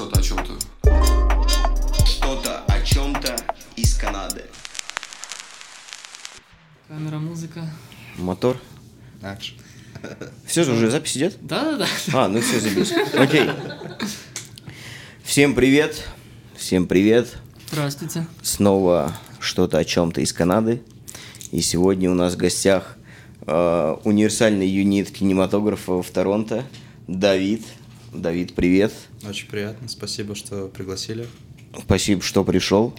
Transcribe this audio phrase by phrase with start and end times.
[0.00, 0.52] Что-то о чем-то.
[2.06, 3.36] Что-то о чем-то
[3.76, 4.44] из Канады.
[6.88, 7.70] Камера, музыка.
[8.16, 8.56] Мотор.
[9.20, 9.56] Акшн.
[10.46, 11.36] Все же уже запись идет?
[11.42, 11.86] Да-да-да.
[12.14, 12.94] А, ну все, заебись.
[13.12, 13.50] Окей.
[15.22, 16.02] Всем привет.
[16.56, 17.36] Всем привет.
[17.70, 18.26] Здравствуйте.
[18.40, 20.82] Снова что-то о чем-то из Канады.
[21.50, 22.96] И сегодня у нас в гостях
[23.42, 26.64] э, универсальный юнит кинематографа в Торонто.
[27.06, 27.66] Давид.
[28.12, 28.92] Давид, привет.
[29.28, 31.26] Очень приятно, спасибо, что пригласили.
[31.78, 32.92] Спасибо, что пришел.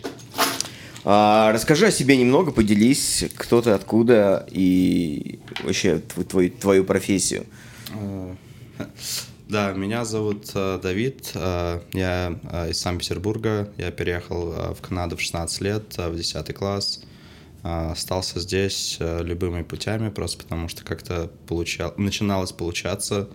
[1.04, 7.46] А, расскажи о себе немного, поделись, кто ты, откуда и вообще тв- твою, твою профессию.
[7.94, 8.36] Э,
[9.50, 15.18] Да, меня зовут э, Давид, э, я э, из Санкт-Петербурга, я переехал э, в Канаду
[15.18, 17.04] в 16 лет, в 10 класс.
[17.64, 21.94] Э, Остался здесь любыми путями, просто потому что как-то получал...
[21.98, 23.28] начиналось получаться.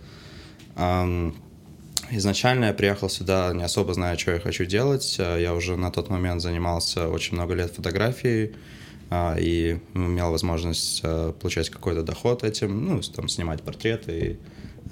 [2.10, 5.16] Изначально я приехал сюда, не особо зная, что я хочу делать.
[5.18, 8.54] Э, Я уже на тот момент занимался очень много лет фотографией
[9.10, 14.12] а, и имел возможность э, получать какой-то доход этим, ну, там, снимать портреты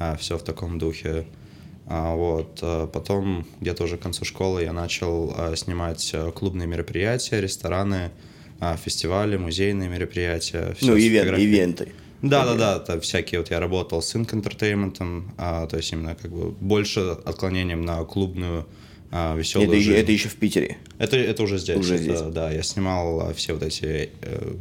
[0.00, 1.26] и все в таком духе.
[1.86, 2.58] А, Вот.
[2.62, 8.10] э, Потом где-то уже к концу школы я начал снимать клубные мероприятия, рестораны,
[8.60, 10.74] а, фестивали, музейные мероприятия.
[10.80, 11.48] ну, с ивен- фотографией.
[11.48, 11.92] ивенты.
[12.24, 14.30] Да, да, да, это всякие вот я работал с Inc.
[14.30, 18.66] Entertainment, а, то есть именно как бы больше отклонением на клубную
[19.10, 19.92] а, веселую Это, жизнь.
[19.92, 20.78] это еще в Питере.
[20.98, 21.76] Это, это уже здесь.
[21.76, 22.20] Уже это, здесь.
[22.22, 24.54] Да, я снимал а, все вот эти э,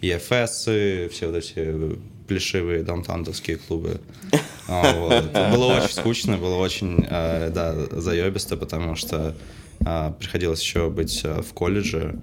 [0.00, 4.00] EFS, все вот эти плешивые даунтаундовские клубы.
[4.66, 5.30] А, вот.
[5.54, 9.36] Было очень скучно, было очень, э, да, заебисто, потому что
[9.84, 12.18] а, приходилось еще быть в колледже.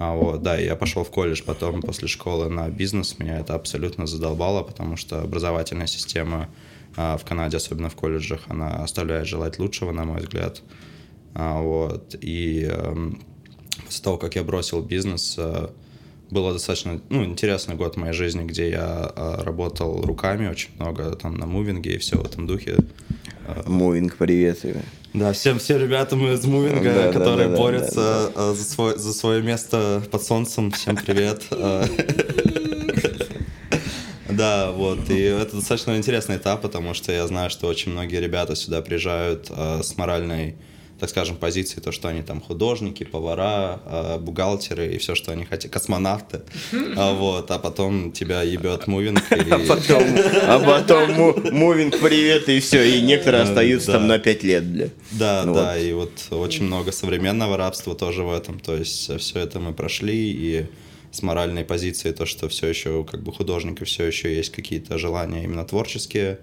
[0.00, 3.18] А, вот, да, я пошел в колледж потом после школы на бизнес.
[3.18, 6.48] Меня это абсолютно задолбало, потому что образовательная система
[6.96, 10.62] а, в Канаде, особенно в колледжах, она оставляет желать лучшего, на мой взгляд.
[11.34, 12.16] А, вот.
[12.22, 13.20] И эм,
[13.84, 15.68] после того, как я бросил бизнес, э,
[16.30, 21.34] было достаточно ну, интересный год моей жизни, где я э, работал руками очень много там
[21.34, 22.78] на мувинге и все в этом духе.
[23.66, 24.58] Мувинг, привет.
[25.12, 28.98] Да, всем, всем ребятам из мувинга, Да, да, которые да, да, борются э, за, свой,
[28.98, 30.70] за свое место под солнцем.
[30.70, 31.42] Всем привет.
[31.50, 31.84] Э,
[34.28, 38.54] Да, вот, и это достаточно интересный этап, потому что я знаю, что очень многие ребята
[38.54, 40.56] сюда приезжают э, с моральной,
[41.00, 45.44] так скажем, позиции, то, что они там художники, повара, э, бухгалтеры и все, что они
[45.46, 46.42] хотят, космонавты,
[46.96, 49.50] а, вот, а потом тебя ебет мувинг, и...
[49.50, 50.02] А потом,
[50.42, 52.84] а потом му- мувинг, привет, и все.
[52.84, 54.88] И некоторые остаются там на 5 лет, бля.
[55.12, 58.60] Да, Ну да, и вот очень много современного рабства тоже в этом.
[58.60, 60.66] То есть все это мы прошли, и
[61.12, 65.44] с моральной позиции то, что все еще, как бы художника, все еще есть какие-то желания
[65.44, 66.38] именно творческие.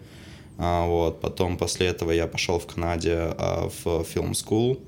[0.57, 1.21] А, вот.
[1.21, 4.79] Потом после этого я пошел в Канаде а, в film school.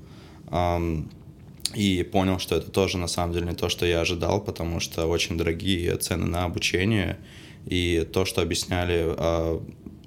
[1.74, 5.06] и понял, что это тоже на самом деле не то, что я ожидал, потому что
[5.06, 7.18] очень дорогие цены на обучение.
[7.66, 9.14] И то, что объясняли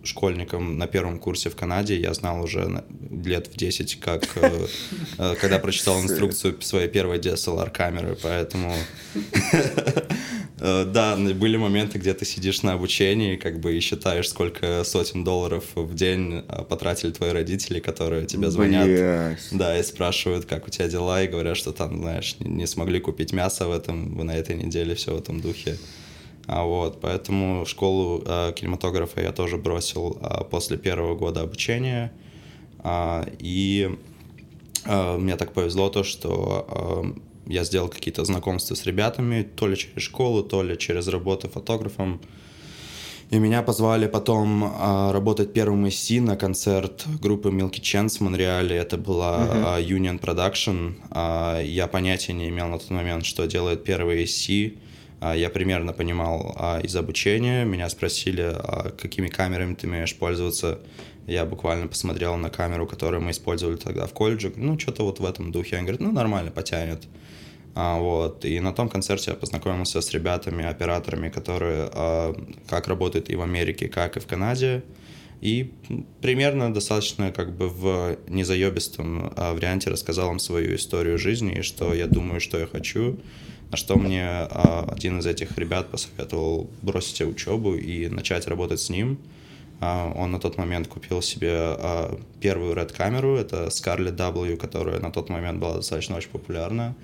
[0.03, 4.67] школьникам на первом курсе в Канаде, я знал уже лет в 10, как э,
[5.17, 8.73] э, когда прочитал инструкцию своей первой DSLR камеры, поэтому
[10.59, 15.23] э, да, были моменты, где ты сидишь на обучении, как бы и считаешь, сколько сотен
[15.23, 18.85] долларов в день э, потратили твои родители, которые тебе звонят.
[18.85, 19.47] Блядь.
[19.51, 22.99] Да, и спрашивают, как у тебя дела, и говорят, что там, знаешь, не, не смогли
[22.99, 25.77] купить мясо в этом, на этой неделе, все в этом духе.
[26.45, 32.11] А вот, поэтому школу э, кинематографа я тоже бросил а, после первого года обучения.
[32.79, 33.97] А, и
[34.85, 36.67] э, мне так повезло то, что
[37.05, 41.47] э, я сделал какие-то знакомства с ребятами, то ли через школу, то ли через работу
[41.47, 42.19] фотографом.
[43.29, 48.75] И меня позвали потом а, работать первым Си на концерт группы Milky Chance в Монреале.
[48.75, 50.95] Это была а, Union Production.
[51.09, 54.25] А, я понятия не имел на тот момент, что делает первый.
[54.25, 54.71] А,
[55.31, 57.63] я примерно понимал а, из обучения.
[57.63, 60.79] Меня спросили, а, какими камерами ты умеешь пользоваться.
[61.27, 64.51] Я буквально посмотрел на камеру, которую мы использовали тогда в колледже.
[64.55, 65.77] Ну, что-то вот в этом духе.
[65.77, 67.03] Он говорит, ну, нормально, потянет.
[67.75, 68.45] А, вот.
[68.45, 72.35] И на том концерте я познакомился с ребятами, операторами, которые а,
[72.67, 74.83] как работают и в Америке, как и в Канаде.
[75.41, 75.73] И
[76.21, 81.93] примерно достаточно как бы в незаебистом а, варианте рассказал им свою историю жизни и что
[81.93, 83.19] я думаю, что я хочу.
[83.73, 88.91] На что мне а, один из этих ребят посоветовал бросить учебу и начать работать с
[88.91, 89.17] ним.
[89.79, 94.99] А, Он на тот момент купил себе а, первую Red камеру, это Scarlett W, которая
[94.99, 96.95] на тот момент была достаточно очень популярна.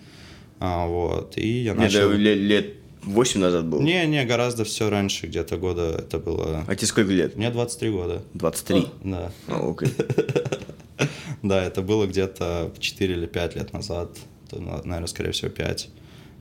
[0.60, 2.12] Вот, и я начал...
[2.12, 3.81] Это ле- лет 8 назад было?
[3.81, 6.65] Не, не, гораздо все раньше, где-то года это было...
[6.68, 7.36] А тебе сколько лет?
[7.36, 8.22] Мне 23 года.
[8.36, 8.88] 23.
[9.06, 9.31] Да.
[9.48, 9.89] А, окей.
[11.42, 14.10] Да, это было где-то 4 или 5 лет назад,
[14.51, 15.89] на- наверное, скорее всего, 5.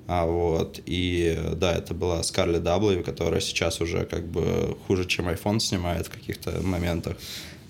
[0.09, 5.29] А, вот, и да, это была Scarlett W, которая сейчас уже как бы хуже, чем
[5.29, 7.19] iPhone снимает в каких-то моментах.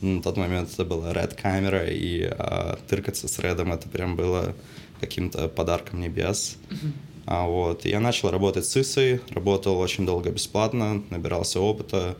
[0.01, 4.55] На тот момент это была Red камера, и а, тыркаться с Редом это прям было
[5.01, 6.57] каким-то подарком небес.
[7.27, 12.17] А, вот, я начал работать с ИСой, работал очень долго бесплатно, набирался опыта,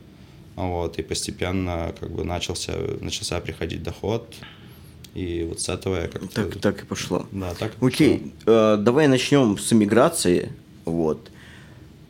[0.57, 4.35] вот, и постепенно как бы начался, начался приходить доход,
[5.13, 6.27] и вот с этого я как-то...
[6.27, 7.25] Так, так и пошло.
[7.31, 7.85] Да, так и.
[7.85, 10.51] Окей, э, давай начнем с эмиграции.
[10.85, 11.29] Вот.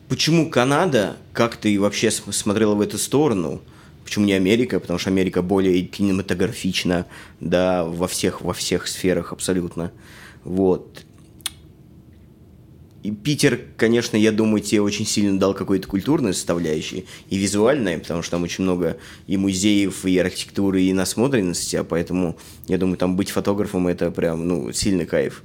[0.08, 1.16] Почему Канада?
[1.32, 3.60] Как ты вообще см- смотрела в эту сторону?
[4.04, 4.80] Почему не Америка?
[4.80, 7.06] Потому что Америка более кинематографична,
[7.40, 9.92] да, во всех, во всех сферах абсолютно.
[10.44, 11.04] Вот.
[13.02, 18.22] И Питер, конечно, я думаю, тебе очень сильно дал какой-то культурной составляющей и визуальной, потому
[18.22, 22.36] что там очень много и музеев, и архитектуры, и насмотренности, а поэтому,
[22.68, 25.42] я думаю, там быть фотографом– это прям, ну, сильный кайф.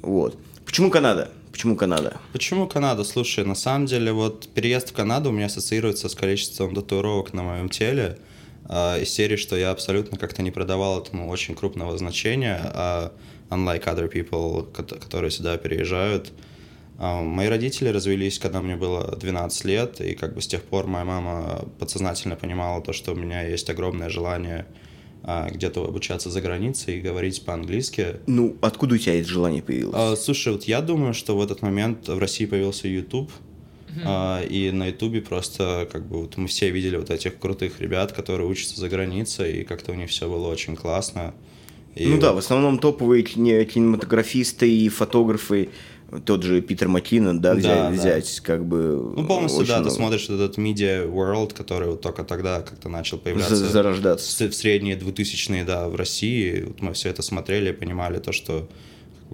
[0.00, 0.36] Вот.
[0.66, 1.30] Почему Канада?
[1.52, 2.20] Почему Канада?
[2.32, 3.04] Почему Канада?
[3.04, 7.42] Слушай, на самом деле, вот переезд в Канаду у меня ассоциируется с количеством татуировок на
[7.42, 8.18] моем теле.
[8.64, 13.12] а, из серии, что я абсолютно как-то не продавал этому очень крупного значения, а
[13.50, 16.32] unlike other people, кото- которые сюда переезжают.
[17.02, 20.86] А, Мои родители развелись, когда мне было 12 лет, и как бы с тех пор
[20.86, 24.66] моя мама подсознательно понимала то, что у меня есть огромное желание
[25.24, 28.20] а, где-то обучаться за границей и говорить по-английски.
[28.28, 29.96] Ну, откуда у тебя это желание появилось?
[29.98, 33.32] А, слушай, вот я думаю, что в этот момент в России появился YouTube,
[34.04, 38.12] а, и на YouTube просто как бы вот мы все видели вот этих крутых ребят,
[38.12, 41.34] которые учатся за границей, и как-то у них все было очень классно.
[41.94, 45.68] И ну да, в вот- основном топовые кине- кинематографисты и фотографы,
[46.26, 47.90] тот же Питер Маккинон, да, взять, Да, да.
[47.90, 49.12] взять как бы...
[49.16, 49.94] Ну, полностью, да, ты много.
[49.96, 53.56] смотришь этот media world, который вот только тогда как-то начал появляться.
[53.56, 54.48] За- зарождаться.
[54.48, 56.64] В средние 2000-е, да, в России.
[56.66, 58.68] Вот мы все это смотрели и понимали то, что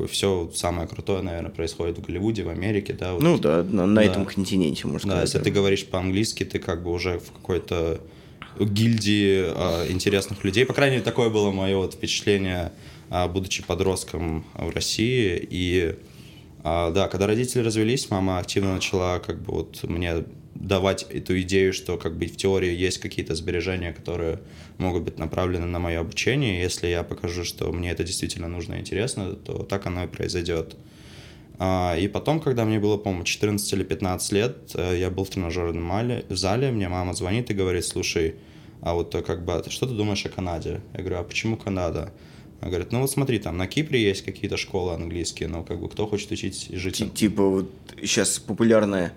[0.08, 3.14] все самое крутое, наверное, происходит в Голливуде, в Америке, да.
[3.14, 4.04] вот Ну да, на, на Да.
[4.04, 5.34] этом континенте, можно Да, сказать.
[5.34, 8.00] если ты говоришь по-английски, ты как бы уже в какой-то
[8.60, 10.64] гильдии а, интересных людей.
[10.66, 12.72] По крайней мере, такое было мое вот впечатление,
[13.10, 15.46] а, будучи подростком в России.
[15.50, 15.94] И
[16.70, 20.24] а, да, когда родители развелись, мама активно начала как бы вот мне
[20.54, 24.40] давать эту идею, что как бы в теории есть какие-то сбережения, которые
[24.76, 26.60] могут быть направлены на мое обучение.
[26.60, 30.76] Если я покажу, что мне это действительно нужно и интересно, то так оно и произойдет.
[31.58, 35.30] А, И потом, когда мне было, по-моему, 14 или 15 лет, э, я был в
[35.30, 38.34] тренажерном мале- в зале, мне мама звонит и говорит, слушай,
[38.82, 40.80] а вот э, как бы, а что ты думаешь о Канаде?
[40.92, 42.12] Я говорю, а почему Канада?
[42.60, 45.88] Она говорит, ну вот смотри, там на Кипре есть какие-то школы английские, но как бы
[45.88, 46.96] кто хочет учить жить?
[46.96, 47.70] Ти- Типа вот
[48.02, 49.12] сейчас популярная,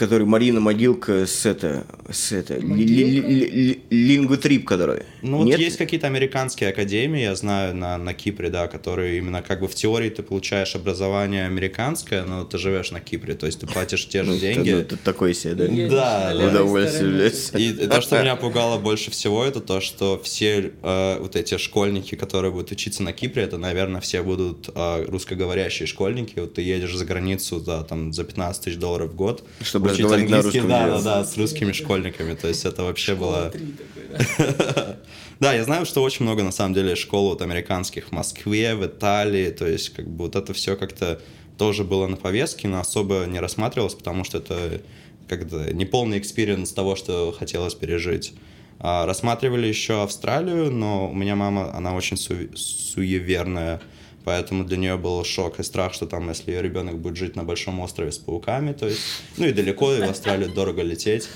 [0.00, 5.02] который Марина Могилка с это, с это, ли- ли- ли- ли- лингвотрип, который.
[5.20, 5.58] Ну вот Нет?
[5.60, 9.74] есть какие-то американские академии, я знаю, на, на Кипре, да, которые именно как бы в
[9.74, 14.24] теории ты получаешь образование американское, но ты живешь на Кипре, то есть ты платишь те
[14.24, 14.70] же Ну, деньги.
[14.70, 16.32] это- это такое себе, да?
[16.34, 17.30] Да, Удовольствие.
[17.58, 22.14] И то, что меня пугало больше всего, это то, что все э, вот эти школьники,
[22.14, 26.38] которые будут учиться на Кипре, это, наверное, все будут э, русскоговорящие школьники.
[26.38, 29.44] Вот ты едешь за границу за, там, за 15 тысяч долларов в год.
[29.60, 32.34] Чтобы учить на английский, русском да, да, да, с русскими школьниками.
[32.34, 33.50] То есть это вообще было...
[33.50, 34.96] Три такой, да.
[35.40, 38.84] Да, я знаю, что очень много, на самом деле, школ вот американских в Москве, в
[38.84, 41.18] Италии, то есть как бы вот это все как-то
[41.56, 44.82] тоже было на повестке, но особо не рассматривалось, потому что это
[45.28, 48.34] как-то неполный experience того, что хотелось пережить.
[48.78, 53.80] А, рассматривали еще Австралию, но у меня мама, она очень су- суеверная,
[54.24, 57.44] поэтому для нее был шок и страх, что там, если ее ребенок будет жить на
[57.44, 59.00] большом острове с пауками, то есть,
[59.36, 61.28] ну и далеко, и в Австралию дорого лететь,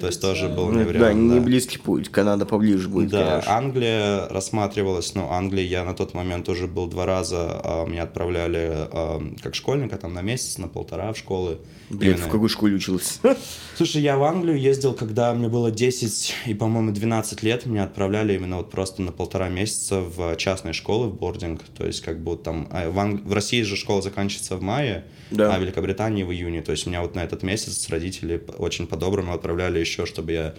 [0.00, 1.00] то есть тоже был не Ну, вариант.
[1.00, 1.40] да, не да.
[1.40, 2.08] близкий путь.
[2.08, 3.56] Канада поближе будет, Да, конечно.
[3.56, 8.70] Англия рассматривалась, но Англии я на тот момент уже был два раза, а, меня отправляли
[8.90, 11.58] а, как школьника там на месяц, на полтора в школы.
[11.90, 13.18] Блин, Именно- в какой школе учился?
[13.76, 17.66] Слушай, я в Англию ездил, когда мне было 10 и, по-моему, 12 лет.
[17.66, 21.60] Меня отправляли именно вот просто на полтора месяца в частные школы, в бординг.
[21.76, 22.68] То есть как бы вот там...
[22.70, 25.54] а, В, Анг- в России же школа заканчивается в мае, Да.
[25.54, 26.60] а в Великобритании в июне.
[26.62, 30.54] То есть меня вот на этот месяц родители очень по-доброму отправляли еще, чтобы я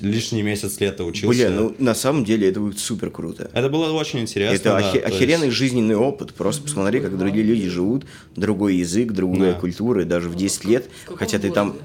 [0.00, 1.28] лишний месяц лета учился.
[1.36, 3.50] Блин, ну на самом деле это будет супер круто.
[3.52, 4.54] Это было очень интересно.
[4.54, 6.32] Это да, охе- то есть- охеренный жизненный опыт.
[6.34, 9.58] Просто посмотри, как другие люди живут, другой язык, другая Да.
[9.60, 11.76] культура, и даже в 10 лет, хотя ты там...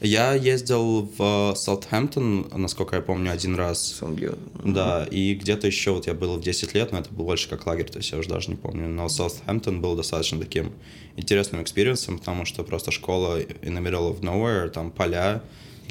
[0.00, 4.02] Я ездил в Саутгемптон, насколько я помню, один раз.
[4.16, 4.38] делал.
[4.62, 7.66] Да, и где-то еще вот я был в 10 лет, но это был больше как
[7.66, 8.88] лагерь, то есть я уже даже не помню.
[8.88, 10.72] Но Саутгемптон был достаточно таким
[11.16, 15.42] интересным experience ом, потому что просто школа in the middle of nowhere, там поля,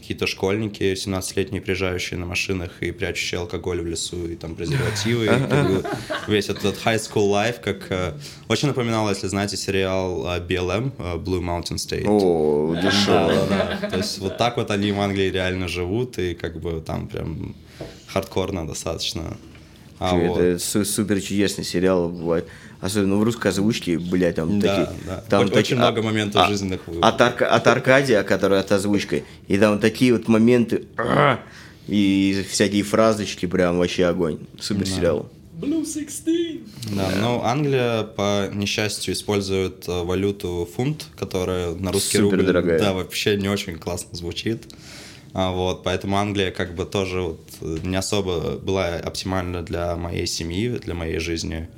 [0.05, 5.27] какие-то школьники, 17-летние, приезжающие на машинах и прячущие алкоголь в лесу, и там презервативы, и
[5.27, 5.83] как бы
[6.27, 7.87] весь этот high school life, как...
[7.89, 8.13] э,
[8.47, 12.05] Очень напоминало, если знаете, сериал э, BLM, э, Blue Mountain State.
[12.07, 13.47] О, дешево.
[13.49, 13.89] да, да.
[13.89, 17.55] То есть вот так вот они в Англии реально живут, и как бы там прям
[18.07, 19.37] хардкорно достаточно.
[19.99, 20.15] А.
[20.17, 22.47] Это су- супер чудесный сериал бывает.
[22.81, 24.99] Особенно в русской озвучке, блядь, там Да, такие...
[25.07, 25.23] да.
[25.29, 29.23] Там Очень таки- много а- моментов а- жизненных От, Арка- от Аркадия, который от озвучкой.
[29.47, 30.85] И там такие вот моменты...
[30.97, 31.39] «А!»
[31.87, 34.39] И всякие фразочки, прям вообще огонь.
[34.59, 35.29] Супер сериал.
[35.59, 36.59] Blue 16!
[36.97, 42.79] Да, но Англия, по несчастью, использует э, валюту фунт, которая на русский рубль Супердорогая.
[42.79, 44.63] да, вообще не очень классно звучит.
[45.33, 50.27] А, вот, поэтому Англия как бы тоже вот, э, не особо была оптимальна для моей
[50.27, 51.69] семьи, для моей жизни.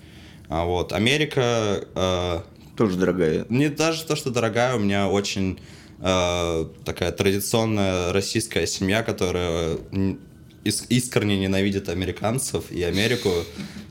[0.49, 2.39] А, вот, Америка э,
[2.77, 3.45] Тоже дорогая.
[3.49, 5.59] не даже то, что дорогая, у меня очень
[5.99, 9.77] э, такая традиционная российская семья, которая
[10.63, 13.29] искренне ненавидит американцев и Америку,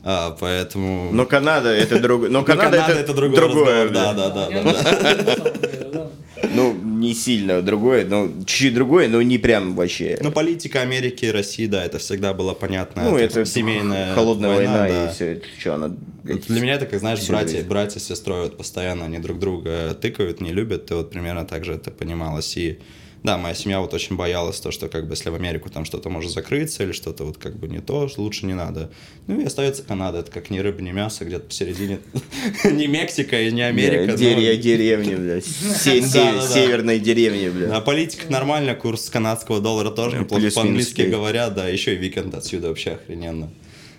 [0.03, 1.11] а, поэтому...
[1.13, 2.31] Но Канада это другое.
[2.31, 3.41] Но Ну, Канада, это, другое.
[3.41, 4.31] разговор, да, да.
[4.31, 4.49] да,
[5.93, 6.11] да.
[6.55, 10.19] Ну, не сильно другое, но чуть-чуть другое, но не прям вообще.
[10.23, 13.03] Ну, политика Америки и России, да, это всегда было понятно.
[13.03, 15.07] Ну, это семейная холодная война, да.
[15.07, 15.47] и все это.
[15.59, 15.97] Что, она...
[16.27, 17.69] Для меня это, как знаешь, братья, жизнь.
[17.69, 21.65] братья с сестрой вот постоянно они друг друга тыкают, не любят, и вот примерно так
[21.65, 22.57] же это понималось.
[22.57, 22.79] И
[23.23, 26.09] да, моя семья вот очень боялась то, что как бы если в Америку там что-то
[26.11, 28.91] может закрыться или что-то вот как бы не то, лучше не надо.
[29.27, 31.99] Ну и остается Канада, это как ни рыба, ни мясо, где-то посередине.
[32.65, 34.17] Не Мексика и не Америка.
[34.17, 35.45] Деревья, деревня, блядь.
[35.47, 36.47] Се- се- Да-да-да.
[36.55, 37.71] Северной деревни, блядь.
[37.73, 42.33] А политика нормально, курс канадского доллара тоже Да, неплохо по-английски говорят, да, еще и Weeknd
[42.35, 43.51] отсюда вообще охрененно.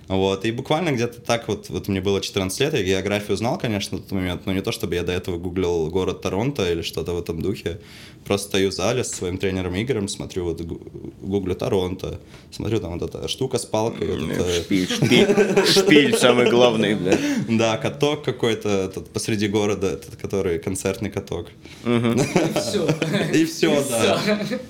[0.07, 3.97] Вот, и буквально где-то так вот, вот мне было 14 лет, я географию знал, конечно,
[3.97, 7.13] в тот момент, но не то, чтобы я до этого гуглил город Торонто или что-то
[7.13, 7.79] в этом духе.
[8.23, 10.81] Просто стою в зале с своим тренером Игорем, смотрю, вот гу-
[11.21, 12.19] гуглю Торонто,
[12.51, 17.57] смотрю, там вот эта штука с палкой, вот это- Шпиль, шпиль, шпиль самый главный, блядь.
[17.57, 21.47] да, каток какой-то этот посреди города, этот, который концертный каток.
[21.83, 22.87] Все.
[23.33, 24.21] И все, да.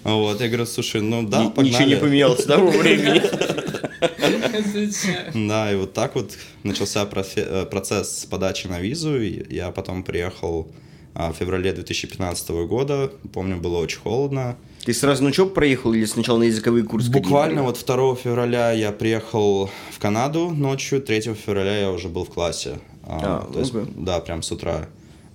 [0.04, 1.68] Вот, я говорю, слушай, ну да, погнали.
[1.70, 3.22] Ничего не поменялось с того времени.
[5.34, 9.20] Да, и вот так вот начался э, процесс подачи на визу.
[9.20, 10.68] Я потом приехал
[11.14, 13.12] а, в феврале 2015 года.
[13.34, 14.56] Помню, было очень холодно.
[14.86, 17.10] Ты сразу на учебу проехал или сначала на языковые курсы?
[17.10, 22.30] Буквально вот 2 февраля я приехал в Канаду ночью, 3 февраля я уже был в
[22.30, 22.80] классе.
[23.04, 23.92] А, то есть, окей.
[23.96, 24.88] да, прям с утра.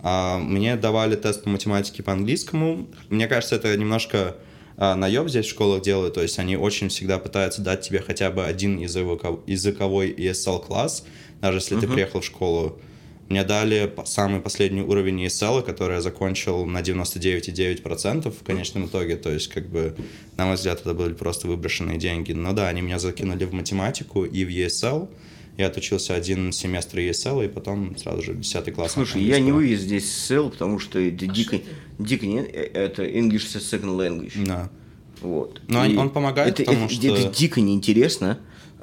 [0.02, 2.86] А, мне давали тест по математике по английскому.
[3.08, 4.36] Мне кажется, это немножко а,
[4.76, 6.14] наеб здесь в школах делают.
[6.14, 11.04] То есть они очень всегда пытаются дать тебе хотя бы один языко- языковой ESL класс,
[11.40, 12.78] даже если ты приехал в школу.
[13.28, 19.16] Мне дали самый последний уровень ESL, который я закончил на 99,9% в конечном итоге.
[19.16, 19.96] То есть, как бы,
[20.36, 22.32] на мой взгляд, это были просто выброшенные деньги.
[22.32, 25.08] Но да, они меня закинули в математику и в ESL.
[25.58, 28.92] Я отучился один семестр ESL, и потом сразу же 10 класс.
[28.92, 31.60] Слушай, я не вывез здесь ссыл, потому что это дико,
[31.98, 34.44] дико не, это English second language.
[34.46, 34.70] Да.
[35.20, 35.60] Вот.
[35.68, 38.38] Но он- И он помогает, это, потому это- что- это дико неинтересно.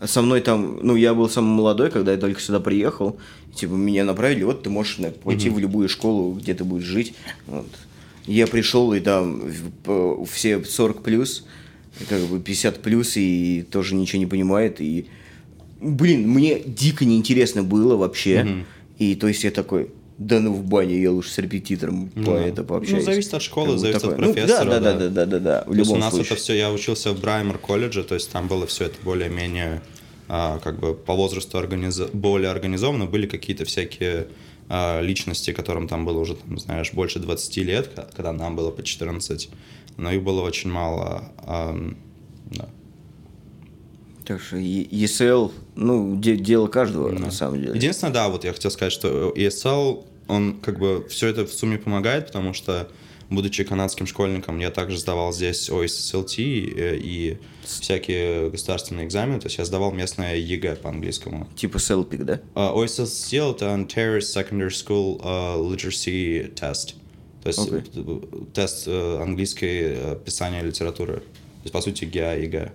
[0.05, 3.19] Со мной там, ну, я был самый молодой, когда я только сюда приехал.
[3.53, 7.13] Типа, меня направили, вот ты можешь пойти в любую школу, где ты будешь жить.
[7.47, 7.67] Вот.
[8.25, 9.43] Я пришел, и там
[10.31, 11.45] все 40 плюс,
[12.07, 14.79] как бы 50 плюс, и тоже ничего не понимает.
[14.79, 15.07] И,
[15.81, 18.65] блин, мне дико неинтересно было вообще.
[18.97, 22.25] И то есть я такой, да ну в баню, я лучше с репетитором по Ну
[22.33, 22.41] да.
[22.45, 23.05] это пообщаюсь.
[23.05, 24.27] Ну, зависит от школы, Как зависит от такое.
[24.27, 24.97] Ну, профессора, да, да, да.
[24.97, 26.33] да, да, да, да, в То есть у любом нас случае.
[26.33, 29.81] это все, я учился в Браймер колледже, то есть там было все это более-менее
[30.27, 34.27] а, как бы по возрасту организо- более организовано, были какие-то всякие
[34.67, 38.83] а, личности, которым там было уже, там, знаешь, больше 20 лет, когда нам было по
[38.83, 39.49] 14,
[39.95, 41.31] но их было очень мало.
[41.45, 41.95] ам,
[42.51, 42.67] да.
[44.29, 47.73] Так что E- ESL, ну, де- дело каждого, на самом деле.
[47.75, 51.79] Единственное, да, вот я хотел сказать, что ESL, он как бы все это в сумме
[51.79, 52.87] помогает, потому что,
[53.31, 59.57] будучи канадским школьником, я также сдавал здесь OSSLT э, и всякие государственные экзамены, то есть
[59.57, 61.47] я сдавал местное ЕГЭ по английскому.
[61.55, 62.39] Типа CELPIP, да?
[62.53, 66.93] А, OSSL— это Ontario Secondary School э, Literacy Test.
[67.41, 68.19] То есть э,
[68.53, 71.15] тест э, английской писания литературы.
[71.15, 72.71] То есть, по сути, ГИА и ЕГЭ.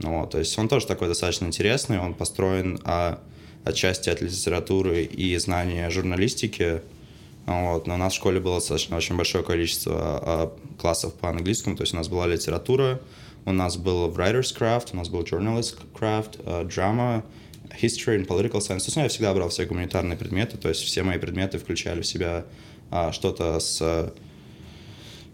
[0.00, 3.20] Ну, то есть он тоже такой достаточно интересный, он построен а,
[3.64, 6.80] отчасти от литературы и знания журналистики.
[7.46, 11.76] Вот, но у нас в школе было достаточно очень большое количество а, классов по английскому,
[11.76, 13.00] то есть у нас была литература,
[13.44, 17.22] у нас был writer's craft, у нас был journalist craft, а, drama,
[17.80, 18.80] history and political science.
[18.80, 22.00] То есть ну, я всегда брал все гуманитарные предметы, то есть все мои предметы включали
[22.00, 22.46] в себя
[22.90, 24.12] а, что-то с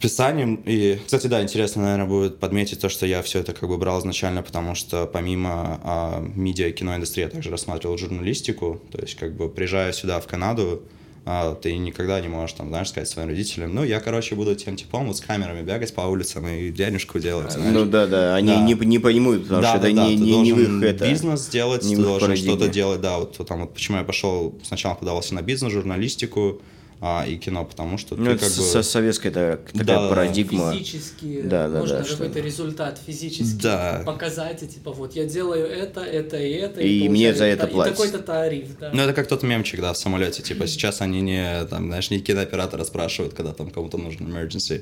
[0.01, 0.57] писанием.
[0.67, 4.01] И, кстати, да, интересно, наверное, будет подметить то, что я все это как бы брал
[4.01, 8.81] изначально, потому что помимо а, медиа и киноиндустрии я также рассматривал журналистику.
[8.93, 10.83] То есть, как бы, приезжая сюда, в Канаду,
[11.29, 14.77] а, ты никогда не можешь, там, знаешь, сказать своим родителям, ну, я, короче, буду тем
[14.77, 17.75] типом вот с камерами бегать по улицам и дядюшку делать, знаешь.
[17.75, 18.61] Ну да, да, они Да.
[18.63, 20.83] Не, не поймут, потому Да, что да, это да, не, ты не, не в их
[20.85, 21.09] это.
[21.09, 24.95] бизнес делать, не ты должен что-то делать, да, вот там вот почему я пошел, сначала
[24.95, 26.61] подавался на бизнес, журналистику
[27.01, 28.63] а, и кино, потому что Ну, ты это как бы...
[28.63, 30.09] со- советская такая, такая Да-да-да.
[30.09, 30.73] парадигма.
[30.73, 34.03] Физически Да, да, можно да, какой-то результат физически Да.
[34.07, 37.67] показать, и типа вот я делаю это, это и это, И мне получаю за это
[37.67, 37.93] та- платят.
[37.93, 38.91] И такой-то тариф, да.
[38.95, 40.43] Ну, это как тот мемчик, да, в самолете.
[40.43, 44.79] Типа, сейчас они не, там, знаешь, не кинооператора спрашивают, когда там кому-то нужен emergency.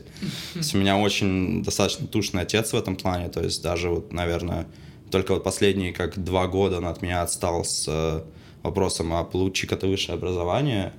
[0.53, 3.29] То есть у меня очень достаточно тушный отец в этом плане.
[3.29, 4.67] То есть даже вот, наверное,
[5.11, 8.21] только вот последние как два года он от меня отстал с э,
[8.63, 10.93] вопросом, а получи-ка ты высшее образование.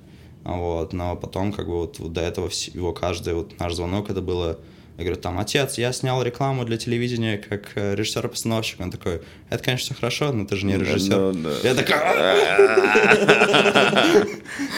[0.46, 4.10] Вот, но потом, как бы, вот, вот до этого вс- его каждый вот наш звонок,
[4.10, 4.58] это было,
[4.98, 8.80] я говорю, там, отец, я снял рекламу для телевидения как э, режиссер-постановщик.
[8.80, 11.16] Он такой, это, конечно, хорошо, но ты же не режиссер.
[11.18, 11.50] ну да.
[11.62, 11.96] Я такой,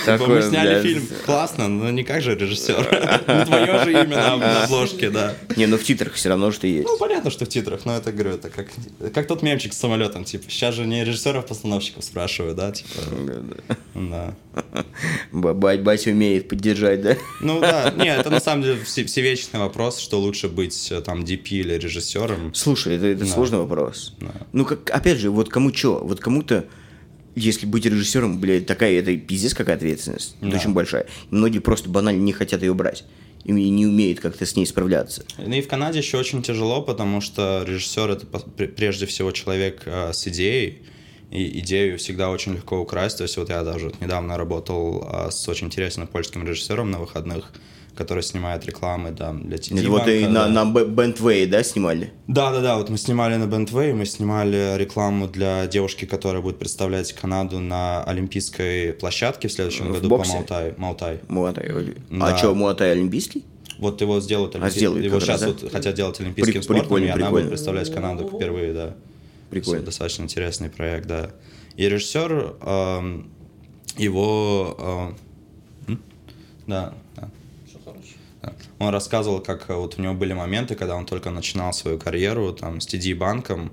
[0.04, 2.78] Типа, мы сняли фильм, классно, но не как же режиссер.
[3.38, 4.32] Не твое же имя на
[4.64, 5.34] обложке, да.
[5.56, 6.86] Не, ну в титрах все равно что есть.
[6.88, 8.66] Ну, понятно, что в титрах, но это, говорю, это как,
[9.12, 12.90] как тот мемчик с самолетом, типа, сейчас же не режиссеров-постановщиков спрашивают, да, типа,
[13.94, 14.34] да.
[15.32, 17.16] Ба- Бать, умеет поддержать, да?
[17.40, 21.22] Ну, да, не, это на самом деле все- всевечный вопрос, что лучше быть, э, там,
[21.22, 22.54] DP или режиссером.
[22.54, 23.30] Слушай, это, это Да.
[23.30, 24.14] сложный вопрос.
[24.20, 24.32] Да.
[24.54, 25.98] Ну, как, опять же, вот кому что?
[26.02, 26.64] Вот кому-то,
[27.36, 30.34] если быть режиссером, блядь, такая, это пиздец какая ответственность.
[30.40, 30.56] Да.
[30.56, 31.06] Очень большая.
[31.30, 33.04] Многие просто банально не хотят ее брать.
[33.44, 35.24] И не умеют как-то с ней справляться.
[35.38, 40.12] Ну и в Канаде еще очень тяжело, потому что режиссер это прежде всего человек э,
[40.14, 40.82] с идеей,
[41.30, 43.18] и идею всегда очень легко украсть.
[43.18, 46.98] То есть вот я даже вот недавно работал э, с очень интересным польским режиссером на
[46.98, 47.52] выходных,
[47.98, 50.64] который снимает рекламы там, для TD Это вот и на, да.
[50.64, 52.12] на Бентвей, да, снимали?
[52.28, 52.76] Да, да, да.
[52.78, 58.04] Вот мы снимали на Бентвей, мы снимали рекламу для девушки, которая будет представлять Канаду на
[58.04, 60.30] Олимпийской площадке в следующем В году боксе?
[60.32, 60.74] по Малтай.
[60.78, 61.20] Малтай.
[61.28, 61.68] Муатай.
[62.10, 62.26] Да.
[62.26, 63.44] А что, Муатай олимпийский?
[63.80, 65.48] Вот его сделают А, сделают его сейчас да?
[65.48, 67.38] вот хотят делать олимпийским При- спортом, прикольно, и она прикольно.
[67.40, 68.94] будет представлять Канаду впервые, да.
[69.50, 69.82] Прикольно.
[69.84, 71.30] Достаточно интересный проект, да.
[71.76, 73.30] И режиссер, эм,
[73.96, 75.14] его...
[75.88, 75.94] э.
[76.66, 76.92] Да.
[78.78, 82.52] Он рассказывал, как э, вот у него были моменты, когда он только начинал свою карьеру
[82.52, 83.72] там с TD банком,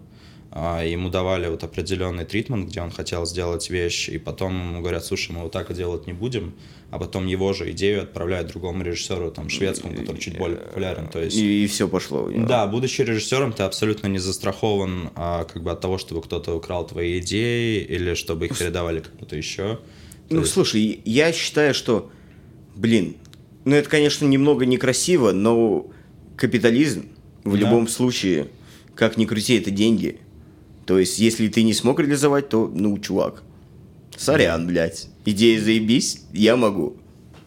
[0.57, 5.03] а, ему давали вот определенный тритмент, где он хотел сделать вещь, и потом ему говорят,
[5.03, 6.53] слушай, мы вот так делать не будем,
[6.91, 11.19] а потом его же идею отправляют другому режиссеру, там, шведскому, который чуть более популярен, то
[11.19, 11.35] есть...
[11.35, 12.31] И, все пошло.
[12.33, 16.87] Да, будучи режиссером, ты абсолютно не застрахован а, как бы от того, чтобы кто-то украл
[16.87, 19.79] твои идеи или чтобы их передавали кому-то еще.
[20.29, 22.09] То Ну, есть- слушай, я считаю, что,
[22.75, 23.17] блин,
[23.65, 25.87] ну это, конечно, немного некрасиво, но
[26.37, 27.07] капитализм
[27.43, 27.57] в Да.
[27.59, 28.47] любом случае,
[28.95, 30.19] как ни крути, это деньги.
[30.85, 33.43] То есть, если ты не смог реализовать, то, ну, чувак,
[34.17, 35.07] сорян, блядь.
[35.25, 36.97] Идея заебись, я могу.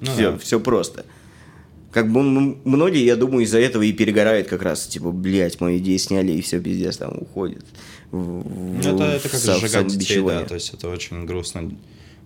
[0.00, 0.38] Ну все, да.
[0.38, 1.04] все просто.
[1.92, 5.98] Как бы многие, я думаю, из-за этого и перегорают как раз, типа, блядь, мою идею
[5.98, 7.64] сняли, и все, пиздец, там уходит.
[8.10, 8.42] в- Ну,
[8.80, 11.70] в- это, это в как в сжигать детей, да, то есть это очень грустно.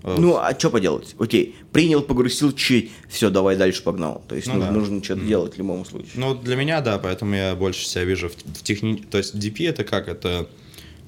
[0.02, 1.14] Э, Ну, а что поделать?
[1.18, 4.22] Окей, принял, погрузил чуть, все, давай дальше погнал.
[4.28, 4.78] То есть Ну нужно, да.
[4.78, 6.12] нужно что-то делать в любом случае.
[6.14, 8.96] Ну, для меня, да, поэтому я больше себя вижу в, в техни...
[8.96, 10.08] То есть DP это как?
[10.08, 10.48] Это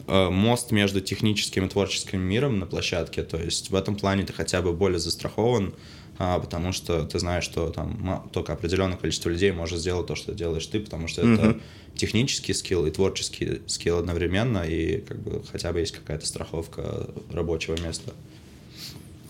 [0.06, 3.22] э, мост между техническим и творческим миром на площадке.
[3.22, 5.74] То есть в этом плане ты хотя бы более застрахован,
[6.16, 10.32] а, потому что ты знаешь, что там только определенное количество людей может сделать то, что
[10.32, 11.58] делаешь ты, потому что это
[11.96, 17.76] технический скилл и творческий скилл одновременно, и как бы хотя бы есть какая-то страховка рабочего
[17.80, 18.12] места.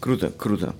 [0.04, 0.74] Круто, круто.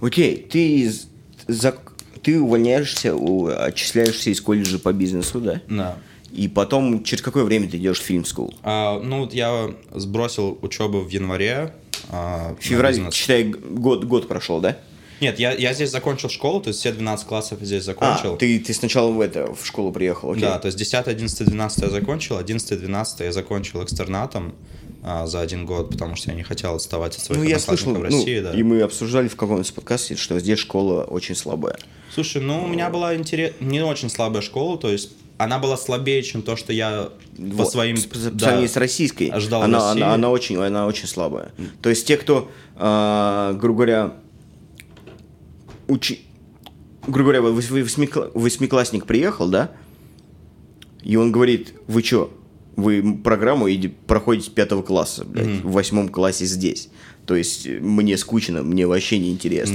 [0.00, 1.06] Окей, ты, из-
[1.46, 1.76] за-
[2.22, 5.60] ты увольняешься, у- отчисляешься из колледжа по бизнесу, да?
[5.68, 5.98] Да.
[6.32, 8.54] И потом, через какое время ты идешь в фильм school?
[8.62, 11.74] А, ну, вот я сбросил учебу в январе.
[12.08, 14.78] а, Февраль, считай, год, год прошел, да?
[15.24, 18.34] Нет, я, я здесь закончил школу, то есть все 12 классов здесь закончил.
[18.34, 20.42] А, ты, ты сначала в это, в школу приехал, окей.
[20.42, 24.54] Да, то есть 10, 11, 12 я закончил, 11, 12 я закончил экстернатом
[25.02, 27.92] а, за один год, потому что я не хотел отставать от своих Ну, я слышал,
[27.94, 28.52] в ну, России, да.
[28.52, 31.78] и мы обсуждали в каком-то подкасте, что здесь школа очень слабая.
[32.12, 33.54] Слушай, ну, у меня была интерес...
[33.60, 37.72] не очень слабая школа, то есть она была слабее, чем то, что я по Вот,
[37.72, 37.96] своим...
[37.96, 40.02] с- По да, сравнению с российской, ожидал в она, России.
[40.02, 41.50] она, она очень, она очень слабая.
[41.82, 44.12] То есть те, кто, а, грубо говоря,
[45.88, 46.20] учи...
[47.06, 49.72] грубо говоря, вос- восьмикла- восьмиклассник приехал, да,
[51.02, 52.30] и он говорит, вы чё,
[52.76, 56.88] вы программу иди- проходите пятого класса, блядь, в восьмом классе здесь.
[57.26, 59.74] То есть э, мне скучно, мне вообще не интересно.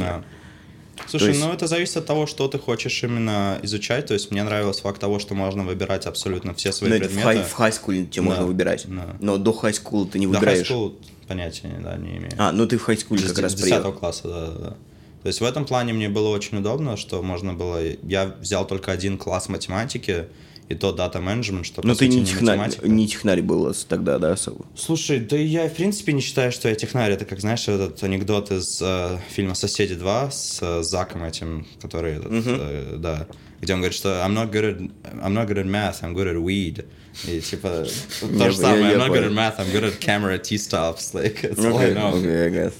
[0.97, 1.05] Да.
[1.07, 4.05] Слушай, То есть- ну это зависит от того, что ты хочешь именно изучать.
[4.07, 7.43] То есть мне нравился факт того, что можно выбирать абсолютно все свои Но в предметы.
[7.43, 8.85] в хайскуле тебе Да, можно выбирать.
[8.87, 9.15] да.
[9.21, 10.69] Но до хайскула ты не До выбираешь.
[10.69, 10.95] high school
[11.27, 12.31] понятия да, не имею.
[12.37, 13.93] А, ну ты в хайскуле как раз с 10 приехал.
[13.93, 14.77] класса, да, да.
[15.21, 17.79] То есть в этом плане мне было очень удобно, что можно было...
[18.03, 20.27] Я взял только один класс математики,
[20.69, 22.87] и то дата менеджмент, что, Но по ты сути, не технарь, математика.
[22.87, 24.65] не технарь был тогда, да, особо?
[24.75, 27.11] Слушай, да я в принципе не считаю, что я технарь.
[27.11, 32.17] Это как, знаешь, этот анекдот из э, фильма «Соседи 2» с э, Заком этим, который,
[32.17, 33.25] этот, э, да,
[33.61, 34.91] где он говорит, что I'm not good at,
[35.23, 36.85] I'm not good at math, I'm good at weed.
[37.27, 37.85] И типа
[38.21, 41.13] то же самое, I'm not good at math, I'm good at camera T-stops.
[41.13, 42.15] Like, it's all I know.
[42.15, 42.73] окей, I guess.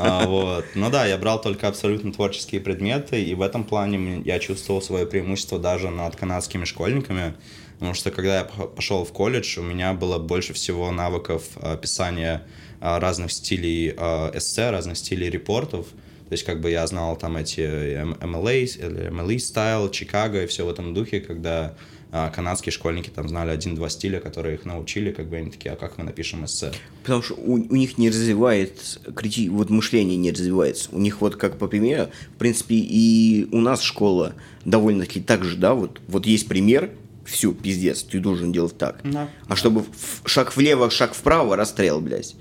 [0.00, 0.64] А, вот.
[0.76, 5.06] Ну да, я брал только абсолютно творческие предметы, и в этом плане я чувствовал свое
[5.06, 7.34] преимущество даже над канадскими школьниками,
[7.74, 12.46] потому что когда я пошел в колледж, у меня было больше всего навыков а, писания
[12.80, 15.86] а, разных стилей эссе, разных стилей репортов.
[16.28, 20.64] То есть как бы я знал там эти MLA, или MLE стайл, Чикаго и все
[20.64, 21.74] в этом духе, когда
[22.10, 25.98] канадские школьники там знали один-два стиля, которые их научили, как бы они такие, а как
[25.98, 26.72] мы напишем эссе?
[27.02, 29.48] Потому что у, у них не развивается крити...
[29.48, 30.88] вот мышление не развивается.
[30.92, 35.56] У них вот как по примеру, в принципе, и у нас школа довольно-таки так же,
[35.56, 36.90] да, вот, вот есть пример,
[37.26, 39.00] все, пиздец, ты должен делать так.
[39.04, 39.28] Да.
[39.46, 42.36] А чтобы в- шаг влево, шаг вправо, расстрел, блядь.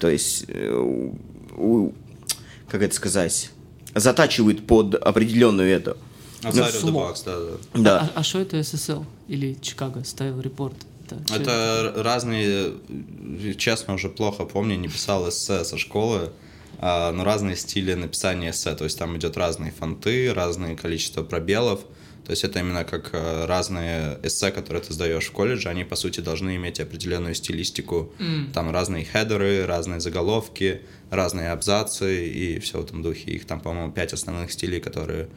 [0.00, 1.16] То есть, э, у-
[1.56, 1.94] у-
[2.68, 3.50] как это сказать,
[3.94, 5.96] затачивает под определенную эту.
[6.42, 7.38] Outside of the box, да,
[7.74, 7.80] да.
[7.80, 8.12] Да.
[8.14, 10.74] А что это SSL или Чикаго Style Report?
[11.06, 12.74] Это, Это разные,
[13.58, 16.30] честно, уже плохо помню, не писал эссе со школы,
[16.78, 21.80] а, но разные стили написания эссе, то есть там идет разные фонты, разное количество пробелов,
[22.24, 25.96] то есть это именно как э, разные эссе, которые ты сдаешь в колледже, они, по
[25.96, 28.12] сути, должны иметь определенную стилистику,
[28.54, 33.32] там разные хедеры, разные заголовки, разные абзацы и все в этом духе.
[33.32, 35.28] Их там, по-моему, пять основных стилей, которые а,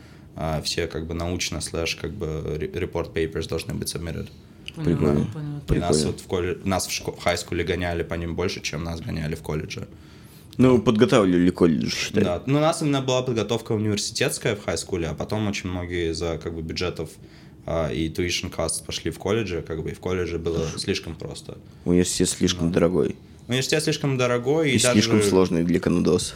[0.63, 2.27] все как бы научно слэш как бы
[2.73, 4.29] report papers должны быть submitted.
[4.75, 5.27] Понятно, Прикольно.
[5.33, 5.73] понятно.
[5.73, 6.11] И нас Прикольно.
[6.11, 9.35] вот в колледже, нас в, шко- в хайскуле гоняли по ним больше, чем нас гоняли
[9.35, 9.87] в колледже.
[10.57, 12.23] Ну, подготавливали колледж, считай.
[12.23, 12.43] Да.
[12.45, 16.53] Ну, у нас именно была подготовка университетская в хайскуле, а потом очень многие из-за как
[16.55, 17.09] бы бюджетов
[17.65, 21.57] а, и tuition costs пошли в колледже, как бы и в колледже было слишком просто.
[21.85, 23.15] Университет слишком дорогой.
[23.47, 25.29] Университет слишком дорогой и, И, слишком даже...
[25.29, 26.35] сложный для канадосов.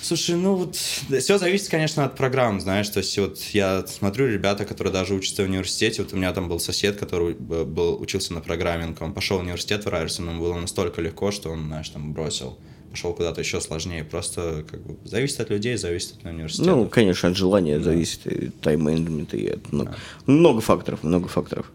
[0.00, 4.64] Слушай, ну вот все зависит, конечно, от программ, знаешь, то есть вот я смотрю ребята,
[4.64, 8.32] которые даже учатся в университете, вот у меня там был сосед, который б- был, учился
[8.34, 11.88] на программинг, он пошел в университет в Райерсон, ему было настолько легко, что он, знаешь,
[11.90, 12.58] там бросил,
[12.90, 16.70] пошел куда-то еще сложнее, просто как бы зависит от людей, зависит от университета.
[16.70, 21.70] Ну, конечно, от желания зависит, и тайм-менеджмента, и от много, много факторов, много факторов.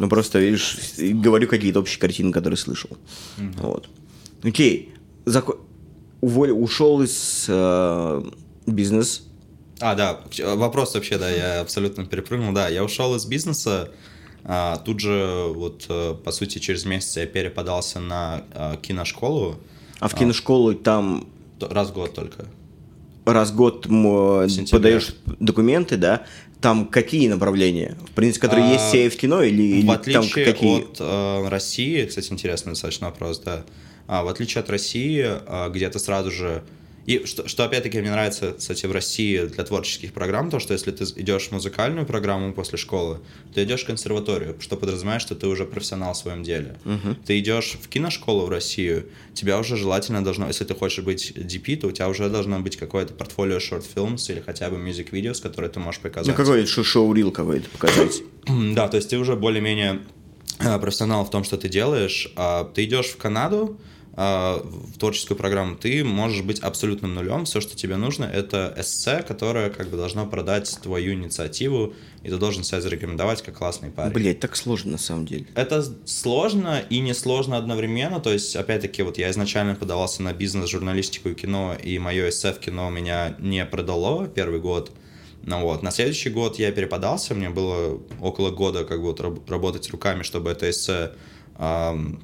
[0.00, 2.90] Ну, просто, видишь, говорю какие-то общие картины, которые слышал.
[3.58, 3.88] Вот.
[4.42, 4.94] Окей.
[5.26, 5.58] Зако...
[6.22, 6.50] Уволь...
[6.52, 8.22] Ушел из э,
[8.66, 9.26] бизнес.
[9.78, 10.20] А, да,
[10.56, 12.52] вопрос вообще, да, я абсолютно перепрыгнул.
[12.54, 13.90] Да, я ушел из бизнеса,
[14.44, 19.56] а, тут же, вот, э, по сути, через месяц я переподался на а, киношколу,
[19.98, 22.46] А в киношколу там т- раз в год только.
[23.26, 23.86] раз в год
[24.70, 26.24] подаешь документы, да?
[26.60, 27.96] Там какие направления?
[28.06, 30.82] В принципе, которые А, есть в кино или, или В там отличие какие?
[30.82, 33.64] от э, России, кстати, интересный достаточно вопрос, да.
[34.06, 36.62] А, в отличие от России, а, где ты сразу же...
[37.06, 40.90] И что, что опять-таки мне нравится, кстати, в России для творческих программ, то, что если
[40.90, 43.18] ты идешь в музыкальную программу после школы,
[43.54, 46.76] ты идешь в консерваторию, что подразумевает, что ты уже профессионал в своем деле.
[47.26, 51.76] Ты идешь в киношколу в Россию, тебя уже желательно должно, если ты хочешь быть DP,
[51.76, 55.40] то у тебя уже должно быть какое-то портфолио short films или хотя бы music videos,
[55.42, 56.28] которые ты можешь показать.
[56.28, 58.22] Ну, какой шо- шоу-рил какой-то показать.
[58.74, 60.00] Да, то есть ты уже более-менее
[60.58, 62.32] э, профессионал в том, что ты делаешь.
[62.36, 63.78] А Ты идешь в Канаду,
[64.20, 67.46] в творческую программу, ты можешь быть абсолютным нулем.
[67.46, 72.36] Все, что тебе нужно, это эссе, которое как бы должно продать твою инициативу, и ты
[72.36, 74.12] должен себя зарекомендовать как классный парень.
[74.12, 75.46] Блять, так сложно на самом деле.
[75.54, 78.20] Это сложно и не сложно одновременно.
[78.20, 82.52] То есть, опять-таки, вот я изначально подавался на бизнес, журналистику и кино, и мое эссе
[82.52, 84.92] в кино меня не продало первый год.
[85.42, 89.48] Ну вот, на следующий год я переподался, мне было около года как бы вот раб-
[89.48, 91.12] работать руками, чтобы это эссе
[91.56, 92.20] ам,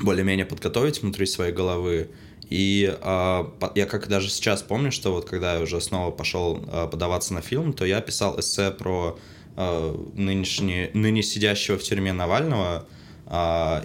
[0.00, 2.08] более-менее подготовить внутри своей головы.
[2.50, 6.86] И по- я как даже сейчас помню, что вот когда я уже снова пошел а,
[6.86, 9.18] подаваться на фильм, то я писал эссе про
[9.56, 12.86] а, нынешний, ныне сидящего в тюрьме Навального,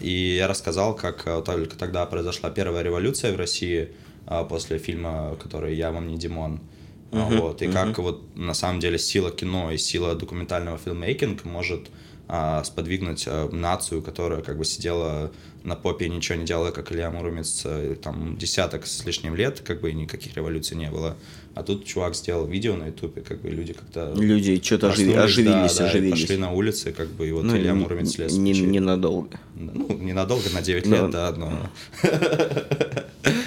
[0.01, 3.87] и я рассказал, как только тогда произошла первая революция в России
[4.49, 6.59] после фильма, который «Я вам не Димон».
[7.11, 11.87] А, вот, и как вот на самом деле сила кино и сила документального фильммейкинга может
[12.63, 15.31] сподвигнуть а, нацию, которая как бы сидела
[15.63, 19.59] на попе и ничего не делала, как Илья Муромец, э, там десяток с лишним лет,
[19.59, 21.17] как бы и никаких революций не было.
[21.55, 24.13] А тут чувак сделал видео на ютубе, как бы люди как-то...
[24.15, 26.21] Люди что-то проснулись, оживились, да, да, оживились.
[26.21, 28.31] пошли на улицы, как бы, и вот Ну, Илья Муромец слез.
[28.37, 28.53] не-.
[28.53, 29.37] Ненадолго.
[29.55, 30.91] Ну, ненадолго, на 9 Ну.
[30.95, 31.51] лет, да, но...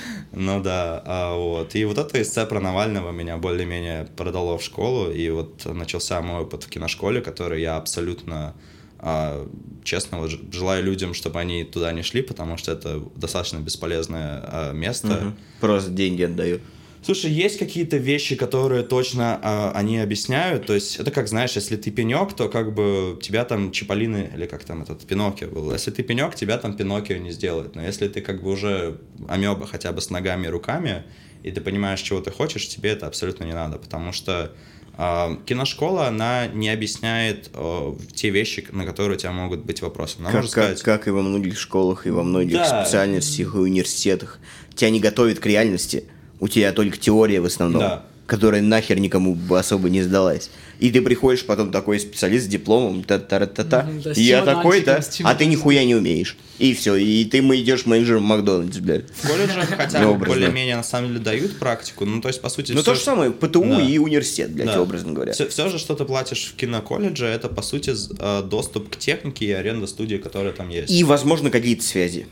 [0.45, 1.75] Ну да, а вот.
[1.75, 6.43] И вот это эссе про Навального меня более-менее продало в школу, и вот начался мой
[6.43, 8.55] опыт в киношколе, который я абсолютно
[8.99, 9.49] а,
[9.83, 14.73] честно вот желаю людям, чтобы они туда не шли, потому что это достаточно бесполезное а,
[14.73, 15.09] место.
[15.09, 15.39] Мгм.
[15.61, 16.63] Просто деньги отдают.
[17.05, 20.67] Слушай, есть какие-то вещи, которые точно а, они объясняют.
[20.67, 24.47] То есть это как, знаешь, если ты пенек, то как бы тебя там Чиполлины, или
[24.47, 25.73] как там этот Пиноккио был.
[25.73, 27.75] Если ты пенек, тебя там Пиноккио не сделает.
[27.75, 31.03] Но если ты как бы уже амеба хотя бы с ногами и руками,
[31.43, 33.79] и ты понимаешь, чего ты хочешь, тебе это абсолютно не надо.
[33.79, 34.53] Потому что
[34.97, 40.19] а, киношкола, она не объясняет а, те вещи, на которые у тебя могут быть вопросы.
[40.21, 40.83] Она Как, может как- сказать...
[40.83, 42.85] как и во многих школах, и во многих Да.
[42.85, 44.39] специальностях, и университетах.
[44.77, 46.05] Тебя не готовят к реальности.
[46.43, 48.03] У тебя только теория в основном, Да.
[48.27, 50.51] которая нахер никому бы особо не сдалась.
[50.81, 55.35] И ты приходишь потом такой специалист с дипломом, та-та-та-та, Мгм, да, и я такой-то, а
[55.37, 56.37] ты нихуя не умеешь.
[56.59, 59.05] И все, и ты мы идешь менеджером в Макдональдс, блядь.
[59.15, 62.07] В колледже хотя бы более-менее на самом деле дают практику.
[62.07, 63.81] Ну, то есть, по сути, Ну то же самое, ПТУ Да.
[63.81, 64.83] и университет, блядь, Да.
[64.83, 65.33] образно говоря.
[65.35, 69.53] Все, же, что ты платишь в киноколледже, это, по сути, э, доступ к технике и
[69.53, 70.91] аренда студии, которая там есть.
[70.91, 72.27] И, возможно, какие-то связи.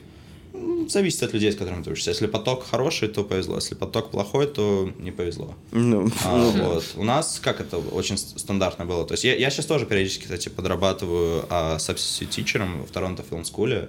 [0.61, 2.11] Ну, Зависит от людей, с которыми ты учишься.
[2.11, 3.57] Если поток хороший, то повезло.
[3.57, 5.55] Если поток плохой, то не повезло.
[5.73, 6.85] Ну, А, вот.
[6.96, 9.07] У нас, как это очень стандартно было.
[9.07, 13.42] То есть я, я сейчас тоже периодически, кстати, подрабатываю а, substitute тичером в Торонто Film
[13.42, 13.88] School.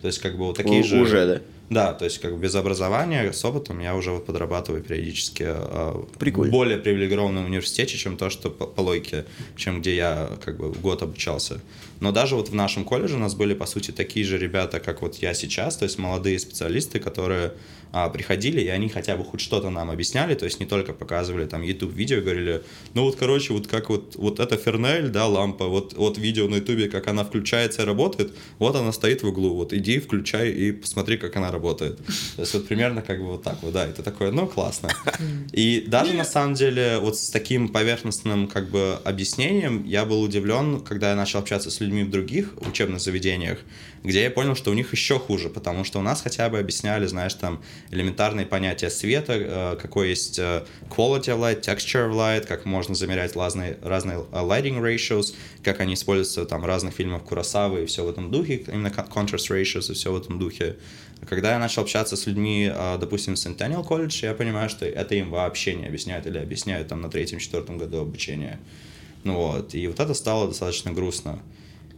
[0.00, 1.00] То есть, как бы вот такие у- же...
[1.00, 1.40] уже, да.
[1.70, 6.02] Да, то есть как бы без образования, с опытом я уже вот подрабатываю периодически э,
[6.18, 6.50] Прикольно.
[6.50, 9.24] в более привилегированном университете, чем то, что по, по логике,
[9.56, 11.60] чем где я как бы год обучался.
[12.00, 15.00] Но даже вот в нашем колледже у нас были, по сути, такие же ребята, как
[15.00, 17.52] вот я сейчас, то есть молодые специалисты, которые
[17.92, 21.46] а, приходили, и они хотя бы хоть что-то нам объясняли, то есть не только показывали
[21.46, 22.62] там YouTube-видео, говорили,
[22.94, 26.56] ну вот, короче, вот как вот, вот эта Фернель, да, лампа, вот, вот видео на
[26.56, 30.72] YouTube, как она включается и работает, вот она стоит в углу, вот иди, включай и
[30.72, 31.59] посмотри, как она работает.
[32.36, 34.88] То есть вот примерно как бы вот так вот, да, и ты такой, ну классно.
[35.52, 40.80] И даже на самом деле вот с таким поверхностным как бы объяснением я был удивлен,
[40.80, 43.58] когда я начал общаться с людьми в других учебных заведениях,
[44.02, 47.06] где я понял, что у них еще хуже, потому что у нас хотя бы объясняли,
[47.06, 52.46] знаешь, там элементарные понятия света, э, какой есть э, quality of light, texture of light,
[52.46, 57.22] как можно замерять разные, разные э, lighting ratios, как они используются там в разных фильмах
[57.24, 60.76] Куросавы и все в этом духе, именно con- contrast ratios и все в этом духе.
[61.28, 65.14] Когда я начал общаться с людьми, э, допустим, с Centennial College, я понимаю, что это
[65.14, 68.58] им вообще не объясняют или объясняют там на третьем-четвертом году обучения.
[69.24, 71.40] Ну вот, и вот это стало достаточно грустно.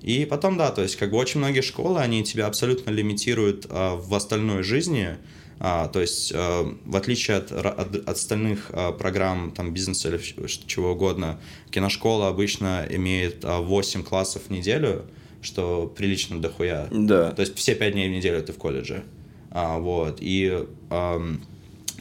[0.02, 3.94] И потом, да, то есть как бы очень многие школы, они тебя абсолютно лимитируют а,
[3.94, 5.16] в остальной жизни,
[5.64, 10.18] А, то есть а, в отличие от, от, от остальных а, программ там бизнеса или
[10.66, 15.04] чего угодно, киношкола обычно имеет а, 8 классов в неделю,
[15.42, 16.88] что прилично дохуя.
[16.90, 17.32] Да.
[17.32, 19.04] То есть все 5 дней в неделю ты в колледже.
[19.50, 20.64] А, вот, и...
[20.88, 21.42] ам,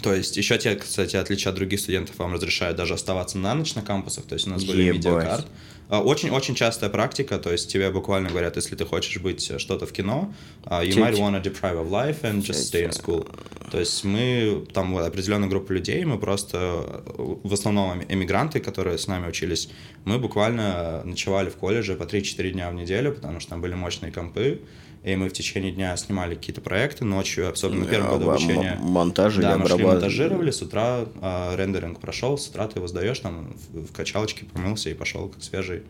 [0.02, 3.76] то есть еще те, кстати, отличие от других студентов, вам разрешают даже оставаться на ночь
[3.76, 4.26] на кампусах.
[4.26, 4.98] То есть у нас были Ебать.
[4.98, 5.48] видеокарт.
[5.92, 9.86] А, Очень-очень частая практика, то есть тебе буквально говорят, если ты хочешь быть э, что-то
[9.86, 13.28] в кино, а, you might wanna deprive of life and just stay in school.
[13.72, 18.62] То есть мы, там вот определенная группа людей, мы просто, э, в основном эми- эмигранты,
[18.62, 19.70] которые с нами учились,
[20.06, 24.14] мы буквально ночевали в колледже по 3-4 дня в неделю, потому что там были мощные
[24.14, 24.62] компы,
[25.04, 28.78] и мы в течение дня снимали какие-то проекты ночью, особенно на первом году А, обучения.
[28.80, 32.88] м- монтажили, Да, мы шли монтажировали, с утра а, рендеринг прошел, с утра ты его
[32.88, 35.82] сдаешь, там в, в качалочке помылся и пошел как свежий.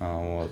[0.00, 0.50] А, вот.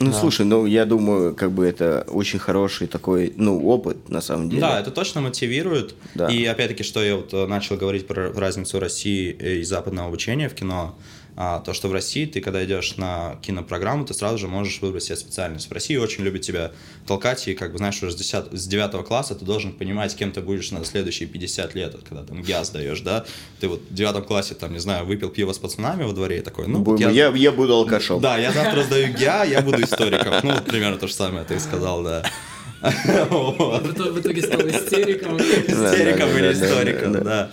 [0.00, 0.16] Ну, Да.
[0.20, 4.60] слушай, ну, я думаю, как бы это очень хороший такой, ну, опыт, на самом деле.
[4.60, 5.96] Да, это точно мотивирует.
[6.14, 6.28] Да.
[6.28, 10.54] И опять-таки, что я вот э, начал говорить про разницу России и западного обучения в
[10.54, 10.96] кино,
[11.40, 15.04] а, то, что в России ты, когда идешь на кинопрограмму, ты сразу же можешь выбрать
[15.04, 15.70] себе специальность.
[15.70, 16.72] В России очень любят тебя
[17.06, 20.32] толкать, и, как бы, знаешь, уже с, 10, с 9 класса ты должен понимать, кем
[20.32, 23.24] ты будешь на следующие 50 лет, когда там ГИА сдаешь, да?
[23.60, 26.42] Ты вот в 9 классе, там, не знаю, выпил пиво с пацанами во дворе и
[26.42, 28.20] такой, ну, Бу- вот я, я, я буду алкашом.
[28.20, 30.34] да, я завтра сдаю ГИА, я буду историком.
[30.42, 32.24] Ну, вот примерно то же самое ты сказал, да.
[32.80, 35.36] В итоге- стал истериком.
[35.38, 37.50] Истериком или историком, да.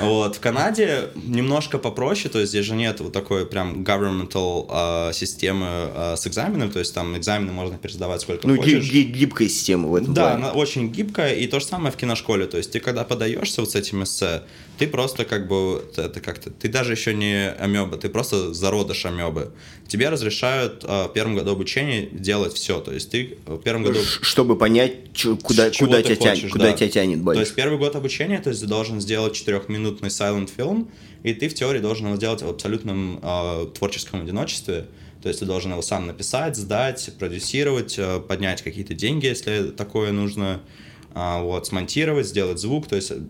[0.00, 0.36] Вот.
[0.36, 5.66] В Канаде немножко попроще, то есть здесь же нет вот такой прям governmental а, системы
[5.68, 8.90] а, с экзаменом, то есть там экзамены можно пересдавать сколько Ну, ги- хочешь.
[8.90, 12.46] ги- гибкая система в этом Да, она очень гибкая, и то же самое в киношколе.
[12.46, 14.42] То есть ты когда подаешься вот с этим эссе,
[14.78, 19.52] ты просто как бы, это как-то, ты даже еще не амеба, ты просто зародыш амебы.
[19.86, 22.80] Тебе разрешают а, в первом году обучения делать все.
[22.80, 24.00] То есть ты в первом году...
[24.22, 26.72] Чтобы понять, чё- куда, куда, тебя, тянет, хочешь, куда да.
[26.72, 27.40] тебя тянет То больше.
[27.40, 30.88] есть первый год обучения, то есть ты должен сделать четырехминутный silent film,
[31.22, 34.86] и ты в теории должен его сделать в абсолютном э, творческом одиночестве.
[35.22, 40.12] То есть ты должен его сам написать, сдать, продюсировать, э, поднять какие-то деньги, если такое
[40.12, 40.60] нужно,
[41.14, 42.86] а, вот, смонтировать, сделать звук.
[42.86, 43.20] То есть, э,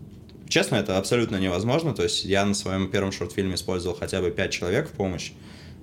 [0.49, 1.95] честно, это абсолютно невозможно.
[1.95, 5.33] То есть я на своем первом шорт-фильме использовал хотя бы пять человек в помощь.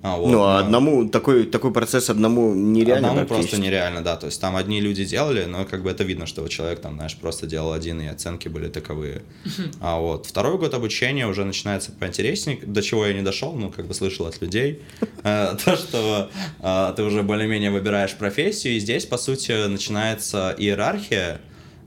[0.02, 4.16] А, вот, ну, а но- одному, такой, такой процесс одному нереально Одному просто нереально, да.
[4.16, 6.94] То есть там одни люди делали, но как бы это видно, что вот человек там,
[6.94, 9.22] знаешь, просто делал один, и оценки были таковые.
[9.80, 13.86] А вот второй год обучения уже начинается поинтереснее, до чего я не дошел, ну, как
[13.86, 14.80] бы слышал от людей.
[15.28, 21.40] Э, То, что э, ты уже более-менее выбираешь профессию, и здесь, по сути, начинается иерархия,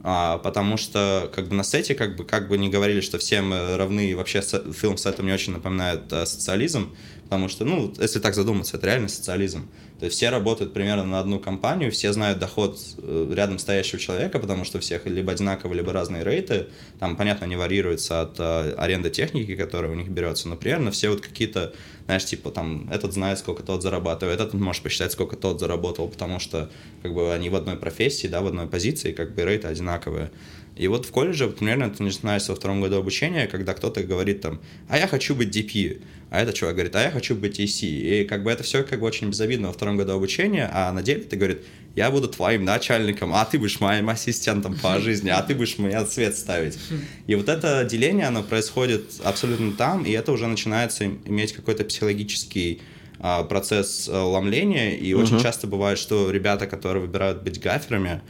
[0.03, 3.41] а, потому что как бы на сете как бы как бы не говорили, что все
[3.41, 7.65] мы равны, и вообще со- фильм с этим не очень напоминает э, социализм, потому что,
[7.65, 9.69] ну, если так задуматься, это реально социализм.
[9.99, 14.39] То есть все работают примерно на одну компанию, все знают доход э, рядом стоящего человека,
[14.39, 16.67] потому что у всех либо одинаковые, либо разные рейты.
[16.99, 21.09] Там, понятно, не варьируется от э, аренды техники, которая у них берется, но примерно все
[21.09, 21.73] вот какие-то,
[22.05, 26.39] знаешь, типа там, этот знает, сколько тот зарабатывает, этот может посчитать, сколько тот заработал, потому
[26.39, 26.69] что
[27.01, 30.31] как бы они в одной профессии, да, в одной позиции, как бы рейты одинаковые.
[30.79, 34.39] И вот в колледже, вот, примерно это начинается во втором году обучения, когда кто-то говорит
[34.39, 37.85] там, а я хочу быть DP, а этот чувак говорит, а я хочу быть AC.
[37.85, 41.03] И как бы это все как бы очень безобидно во втором году обучения, а на
[41.03, 41.63] деле ты говорит,
[41.97, 46.05] я буду твоим начальником, а ты будешь моим ассистентом по жизни, а ты будешь меня
[46.05, 46.79] цвет ставить.
[47.27, 51.83] И вот это деление, оно происходит абсолютно там, и это уже начинается им- иметь какой-то
[51.83, 52.81] психологический
[53.19, 58.21] а, процесс а, ломления, и очень часто бывает, что ребята, которые выбирают быть гаферами,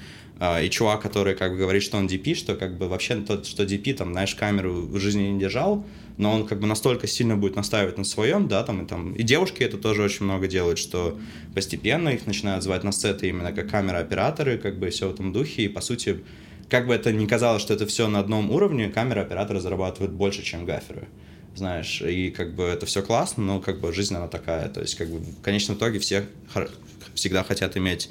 [0.42, 3.64] и чувак, который как бы говорит, что он DP, что как бы вообще тот, что
[3.64, 5.86] DP, там, знаешь, камеру в жизни не держал,
[6.18, 9.24] но он как бы настолько сильно будет настаивать на своем, да, там, и там, и
[9.24, 11.20] девушки это тоже очень много делают, что
[11.54, 15.64] постепенно их начинают звать на сеты именно как камера-операторы, как бы все в этом духе,
[15.64, 16.24] и по сути,
[16.70, 20.66] как бы это ни казалось, что это все на одном уровне, камера-операторы зарабатывают больше, чем
[20.66, 21.08] гаферы.
[21.56, 24.96] Знаешь, и как бы это все классно, но как бы жизнь она такая, то есть
[24.96, 26.26] как бы в конечном итоге все
[27.16, 28.10] всегда хотят иметь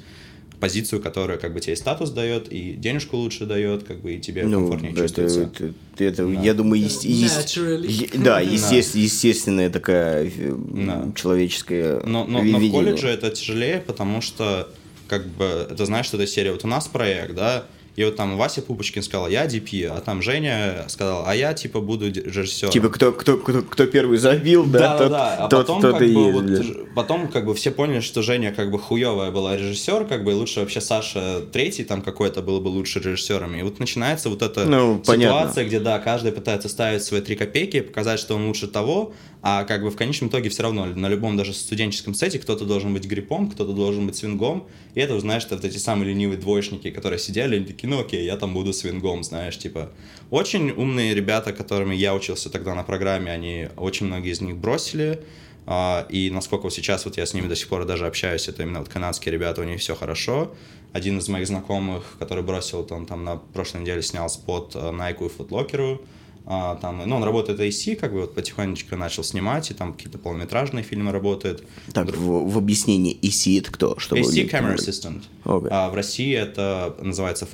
[0.59, 4.43] позицию, которая как бы тебе статус дает, и денежку лучше дает, как бы и тебе
[4.45, 5.41] Ну, комфортнее это, чувствуется.
[5.41, 8.17] это- это, я думаю, есть, Naturally.
[8.23, 10.53] да, естественно, естественная такая э,
[10.85, 11.11] Да.
[11.15, 14.69] человеческая Но, но, но в колледже это тяжелее, потому что
[15.07, 16.51] как бы это знаешь, что это серия.
[16.51, 20.21] Вот у нас проект, да, и вот там Вася Пупочкин сказал, я DP, а там
[20.21, 22.71] Женя сказал, а я типа буду режиссером.
[22.71, 25.45] Типа, кто, кто, кто, кто первый забил, да, Да, тот, да, да.
[25.45, 28.71] А тот, потом, тот как бы, вот, потом, как бы, все поняли, что Женя, как
[28.71, 32.99] бы, хуевая была режиссер, как бы, лучше вообще Саша третий там какой-то был бы лучше
[32.99, 33.55] режиссером.
[33.55, 35.63] И вот начинается вот эта Ну, ситуация, понятно.
[35.65, 39.83] где, да, каждый пытается ставить свои три копейки, показать, что он лучше того, а как
[39.83, 43.49] бы в конечном итоге все равно на любом даже студенческом сете кто-то должен быть гриппом,
[43.49, 47.57] кто-то должен быть свингом, и это, знаешь, это вот эти самые ленивые двоечники, которые сидели,
[47.79, 49.89] такие, ну окей, я там буду свингом, знаешь, типа.
[50.31, 55.19] Очень умные ребята, которыми я учился тогда на программе, они, очень многие из них бросили,
[55.65, 58.63] а, и насколько вот сейчас вот я с ними до сих пор даже общаюсь, это
[58.63, 60.51] именно вот канадские ребята, у них все хорошо.
[60.91, 64.79] Один из моих знакомых, который бросил, вот он там на прошлой неделе снял спот э,
[64.79, 66.01] Nike и Footlocker'у,
[66.51, 70.17] а, там, ну, он работает AC, как бы вот потихонечку начал снимать, и там какие-то
[70.17, 71.63] полнометражные фильмы работают.
[71.93, 73.99] Так, в, в объяснении EC это кто?
[73.99, 74.75] Чтобы AC Camera?
[74.75, 75.21] Assistant.
[75.43, 75.69] Окей.
[75.71, 77.45] А в России это называется.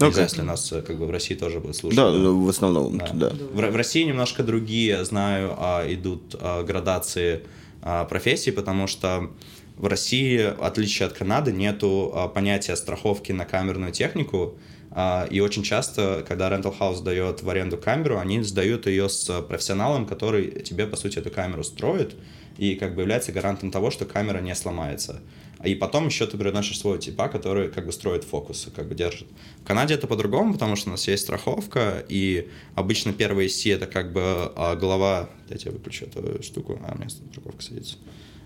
[0.00, 1.98] Не знаю, если нас э, как бы в России тоже будет слушать.
[1.98, 3.10] Да, ну, в основном, Да.
[3.12, 3.28] да.
[3.52, 7.42] В, в России немножко другие, знаю, а, идут а, градации
[7.82, 9.30] а, профессий, потому что
[9.76, 14.54] в России, в отличие от Канады, нету а, понятия страховки на камерную технику.
[14.92, 19.40] А, И очень часто, когда Rental House дает в аренду камеру, они сдают ее с
[19.42, 22.16] профессионалом, который тебе, по сути, эту камеру строит
[22.58, 25.20] и как бы является гарантом того, что камера не сломается.
[25.62, 29.28] И потом еще ты приносишь своего типа, который как бы строит фокусы, как бы держит.
[29.58, 33.86] В Канаде это по-другому, потому что у нас есть страховка, и обычно первые C это
[33.86, 35.28] как бы а, голова...
[35.48, 36.80] Дайте я выключу эту штуку.
[36.82, 37.96] А, у меня страховка садится.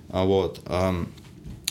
[0.09, 0.61] А, вот.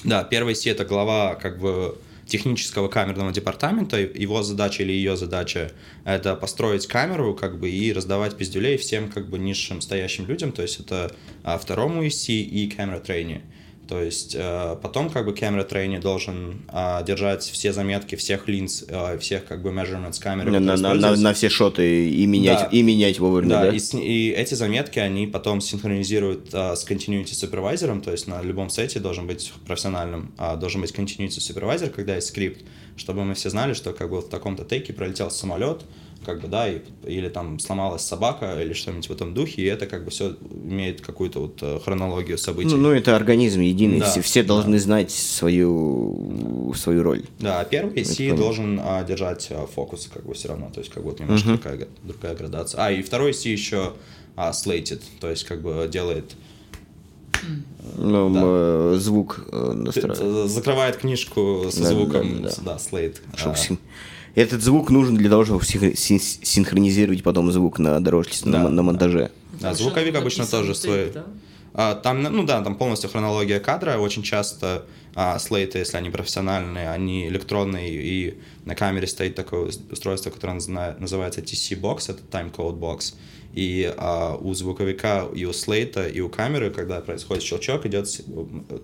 [0.04, 1.98] да, первый C это глава как бы
[2.34, 4.00] технического камерного департамента.
[4.00, 5.72] Его задача или ее задача
[6.04, 10.52] это построить камеру как бы и раздавать пиздюлей всем как бы низшим стоящим людям.
[10.52, 13.44] То есть это а, второму EC и камера трейни.
[13.88, 18.86] То есть э, потом как бы камера трейни должен э, держать все заметки всех линз,
[18.88, 20.52] э, всех как бы measurements камеры.
[20.52, 22.66] На, на, на, на, все шоты и менять, Да.
[22.72, 23.62] и менять вовремя, да?
[23.64, 28.70] Да, И, и эти заметки, они потом синхронизируют с continuity супервайзером, то есть на любом
[28.70, 32.62] сете должен быть профессиональным, должен быть continuity супервайзер, когда есть скрипт,
[32.96, 35.82] чтобы мы все знали, что как бы в таком-то тейке пролетел самолет,
[36.24, 39.86] как бы, да, и- или там сломалась собака, или что-нибудь в этом духе, и это
[39.86, 42.70] как бы все имеет какую-то вот э, хронологию событий.
[42.72, 44.84] Ну, ну, это организм единый, Да, все, все должны да.
[44.84, 47.24] знать свою, свою роль.
[47.40, 48.36] Да, а первый понял.
[48.38, 51.50] должен а, держать а, фокус, как бы все равно, то есть как бы вот немножко
[51.50, 52.82] другая, г- другая градация.
[52.86, 53.94] А, и второй C еще
[54.36, 56.36] а, slated, то есть как бы делает
[57.98, 58.42] Ну, Да.
[58.44, 60.50] э, звук э, настраивает.
[60.50, 62.56] Закрывает книжку с Да, звуком, да, да.
[62.74, 63.22] да, слейт.
[63.36, 63.56] Чтоб А,
[64.36, 68.70] Этот звук нужен для того, чтобы синх- син- синхронизировать потом звук на дорожке, на, Да,
[68.70, 68.82] на да.
[68.84, 69.32] монтаже.
[69.60, 71.12] Да, Там звуковик обычно тоже свой.
[71.14, 71.26] да?
[71.76, 73.98] А, там, ну да, там полностью хронология кадра.
[73.98, 79.80] Очень часто а, слейты, если они профессиональные, они электронные, и на камере стоит такое ус-
[79.92, 80.54] устройство, которое
[81.00, 83.14] называется TC-Box, это Time Code Box.
[83.54, 88.08] И а, у звуковика, и у слейта, и у камеры, когда происходит щелчок, идет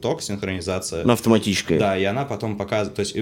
[0.02, 1.04] ток, синхронизация.
[1.06, 1.80] Ну, автоматическое.
[1.80, 3.16] Да, и она потом показывает, то есть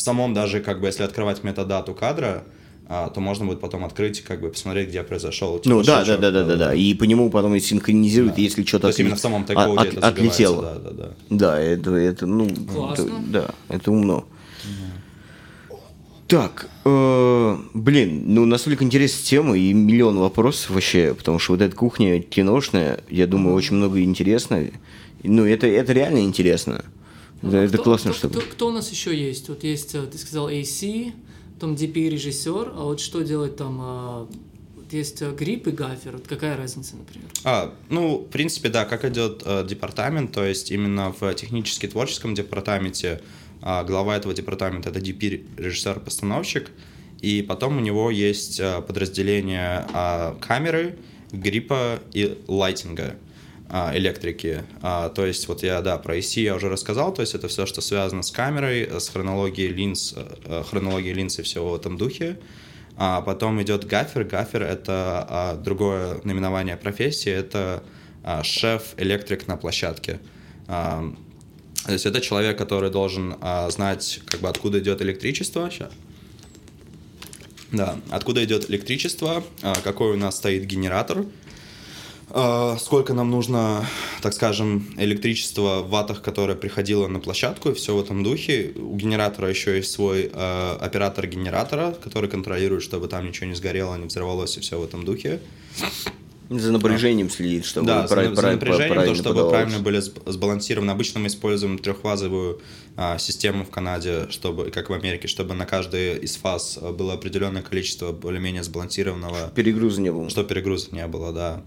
[0.00, 2.44] в самом даже, как бы, если открывать метадату кадра,
[2.88, 6.16] а, то можно будет потом открыть, как бы, посмотреть, где произошел типа, Ну да, да,
[6.16, 6.74] да, да, да, да.
[6.74, 8.40] И по нему потом и синхронизирует, Да.
[8.40, 10.62] если что-то То есть именно в самом тайкоде это забивается, отлетело.
[10.62, 11.10] Да, да, да.
[11.28, 14.24] Да, это, это ну, это- да, это умно.
[16.26, 21.76] Так, э, блин, ну настолько интересная тема и миллион вопросов вообще, потому что вот эта
[21.76, 24.64] кухня киношная, я думаю, очень много интересного.
[25.24, 26.84] Ну, это, это реально интересно.
[27.42, 28.28] Это, это Кто- классно, кто, что...
[28.28, 29.48] кто, кто у нас еще есть?
[29.48, 31.12] Вот есть, э, ты сказал, AC,
[31.54, 34.28] потом DP-режиссер, а вот что делать там?
[34.90, 36.12] вот есть э, грипп и гафер.
[36.12, 37.28] Вот какая разница, например?
[37.44, 43.20] А, ну, в принципе, да, как идет э, департамент, то есть именно в технически-творческом департаменте
[43.62, 46.70] а, глава этого департамента это DP, режиссер-постановщик,
[47.20, 50.98] и потом у него есть а, подразделение а, камеры,
[51.30, 53.16] гриппа и лайтинга
[53.70, 54.64] электрики.
[54.82, 57.66] А, то есть вот я, да, про IC я уже рассказал, то есть это все,
[57.66, 61.96] что связано с камерой, с хронологией линз, э, э, хронологией линз и всего в этом
[61.96, 62.38] духе.
[62.96, 64.24] А потом идет гафер.
[64.24, 67.82] Гафер— это а, другое наименование профессии, это
[68.22, 70.20] а, шеф-электрик на площадке.
[70.66, 71.10] А,
[71.86, 75.70] то есть это человек, который должен а, знать, как бы, откуда идет электричество.
[77.72, 81.24] Да, откуда идет электричество, а, какой у нас стоит генератор, а,
[82.78, 83.84] сколько нам нужно,
[84.22, 88.72] так скажем, электричества в ваттах, которое приходило на площадку, и все в этом духе.
[88.76, 93.96] У генератора еще есть свой а, оператор генератора, который контролирует, чтобы там ничего не сгорело,
[93.96, 95.40] не взорвалось, и все в этом духе.
[96.50, 99.52] За напряжением следит, чтобы Да, за, прав- за прав- напряжением, то, правильно чтобы подавалось.
[99.52, 100.90] правильно были сб- сбалансированы.
[100.90, 102.60] Обычно мы используем трехфазовую
[102.96, 107.12] а, систему в Канаде, чтобы, как в Америке, чтобы на каждой из фаз а, было
[107.14, 110.28] определенное количество более-менее сбалансированного Перегруза не было.
[110.28, 111.62] что перегруза не было, да.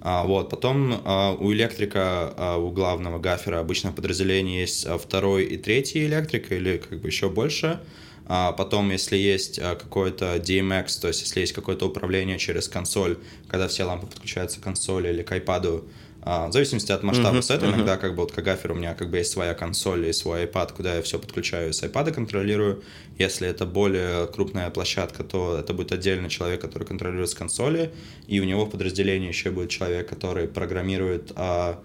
[0.00, 5.44] А, вот, потом а, у электрика, а, у главного гафера обычно в подразделении есть второй
[5.44, 7.80] и третий электрик, или как бы еще больше.
[8.28, 13.84] Потом, если есть какой-то DMX, то есть если есть какое-то управление через консоль, когда все
[13.84, 15.84] лампы подключаются к консоли или к iPad,
[16.26, 19.18] в зависимости от масштаба сета, иногда как бы вот как гафер у меня как бы
[19.18, 22.82] есть своя консоль и свой iPad, куда я все подключаю и с iPad контролирую.
[23.16, 27.92] Если это более крупная площадка, то это будет отдельный человек, который контролирует с консоли,
[28.26, 31.78] и у него в подразделении еще будет человек, который программирует а,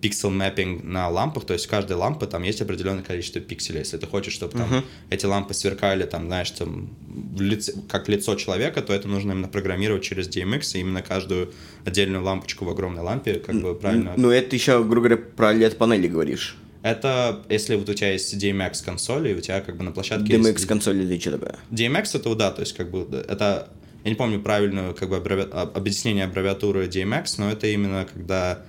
[0.00, 3.80] пиксел мэппинг на лампах, то есть у каждой лампы там есть определенное количество пикселей.
[3.80, 6.90] Если ты хочешь, чтобы там эти лампы сверкали, там, знаешь, там,
[7.38, 11.52] лице- как лицо человека, то это нужно именно программировать через DMX, и именно каждую
[11.84, 14.14] отдельную лампочку в огромной лампе, как бы правильно.
[14.16, 16.56] Ну, это еще, грубо говоря, про LED-панели говоришь.
[16.82, 20.34] Это если вот у тебя есть DMX консоль, и у тебя как бы на площадке
[20.36, 20.66] DMX есть...
[20.66, 21.56] консоль это что такое?
[21.72, 23.68] DMX это, да, то есть как бы это...
[24.04, 28.52] Я не помню правильную как бы аббреви- об- объяснение аббревиатуры DMX, но это именно когда
[28.52, 28.66] а,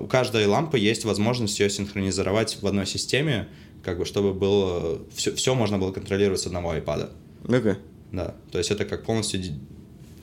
[0.00, 3.48] у каждой лампы есть возможность ее синхронизировать в одной системе,
[3.82, 5.00] как бы чтобы было...
[5.14, 7.10] Все, все можно было контролировать с одного iPad.
[7.48, 7.74] Окей.
[8.12, 9.40] Да, то есть это как полностью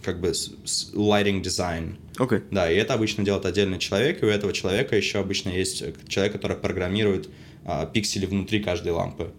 [0.03, 1.95] как бы lighting design.
[2.17, 2.41] Окей.
[2.51, 5.93] Да, и это обычно делает отдельный человек, и у этого человека еще обычно есть э,
[6.07, 7.29] человек, который программирует
[7.65, 9.31] а, пиксели внутри каждой лампы.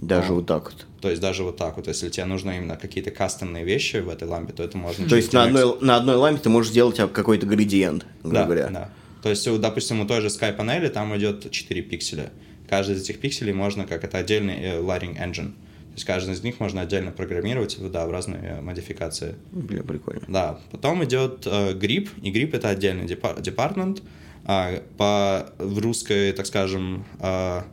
[0.00, 0.32] Даже А.
[0.34, 0.86] вот так вот.
[1.00, 4.28] То есть даже вот так вот, если тебе нужно именно какие-то кастомные вещи в этой
[4.28, 5.08] лампе, то это можно...
[5.08, 8.44] То есть на одной, на одной лампе ты можешь сделать а, какой-то градиент, грубо Да,
[8.44, 8.68] говоря.
[8.68, 8.90] да.
[9.24, 12.30] То есть, допустим, у той же Sky панели там идет 4 пикселя.
[12.68, 15.52] Каждый из этих пикселей можно, как это отдельный э, lighting engine.
[15.52, 19.36] То есть каждый из них можно отдельно программировать, да, разные э, модификации.
[19.50, 20.24] Бля, прикольно.
[20.28, 24.02] Да, потом идет э, грипп, и грипп это отдельный депар- департмент.
[24.44, 27.64] А, по в русской, так скажем, а,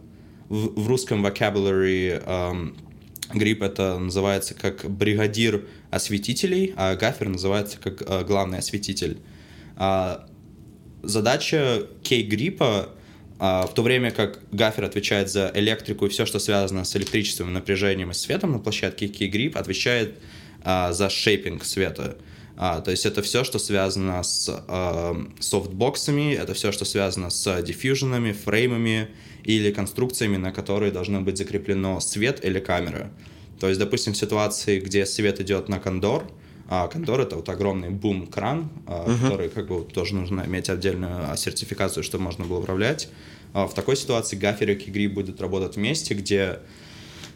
[0.48, 2.78] в, в русском vocabulary ам,
[3.34, 9.20] грипп это называется как бригадир осветителей, а гафер называется как а, главный осветитель.
[9.76, 10.30] А,
[11.04, 12.90] задача кей-гриппа
[13.40, 17.54] а, в то время как гафер отвечает за электрику и все, что связано с электричеством,
[17.54, 20.20] напряжением и светом на площадке, кей-грипп отвечает
[20.64, 22.18] а, за шейпинг света.
[22.56, 27.62] А, то есть это все, что связано с а, софтбоксами, это все, что связано с
[27.64, 29.08] диффьюженами, фреймами
[29.44, 33.12] или конструкциями, на которые должно быть закреплено свет или камера.
[33.60, 36.32] То есть, допустим, в ситуации, где свет идет на кондор,
[36.74, 41.36] а condor это вот огромный бум-кран, а, который как бы тоже нужно иметь отдельную а,
[41.36, 43.10] сертификацию, чтобы можно было управлять.
[43.52, 46.60] А в такой ситуации gaffer и key grip будут работать вместе, где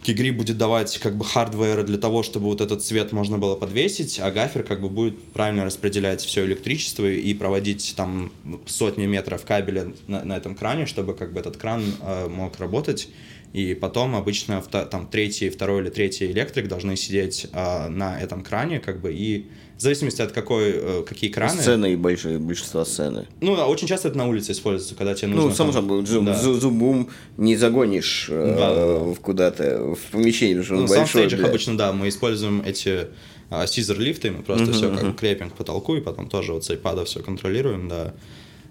[0.03, 3.55] key grip будет давать как бы hardware для того, чтобы вот этот свет можно было
[3.55, 8.31] подвесить, а gaffer как бы будет правильно распределять все электричество и проводить там
[8.67, 13.09] сотни метров кабеля на, на этом кране, чтобы как бы этот кран э, мог работать.
[13.55, 18.79] И потом обычно там третий, второй или третий электрик должны сидеть э, на этом кране
[18.81, 19.45] как бы и
[19.77, 21.61] в зависимости от какой, э, какие краны.
[21.61, 23.27] Сцены и большое большинство сцены.
[23.39, 25.49] Ну, да, очень часто это на улице используется, когда тебе нужно...
[25.49, 26.33] Ну, само там- собой, зум, да.
[26.33, 28.97] зу- зум-бум не загонишь э, Да, да, да.
[29.13, 31.05] в куда-то, в помещение, потому что он Ну, в большой.
[31.07, 31.49] саундстейджах бля.
[31.49, 33.07] обычно, да, мы используем эти
[33.49, 36.69] а, сизер-лифты, мы просто все как бы крепим к потолку, и потом тоже вот с
[36.71, 38.13] iPad все контролируем, да.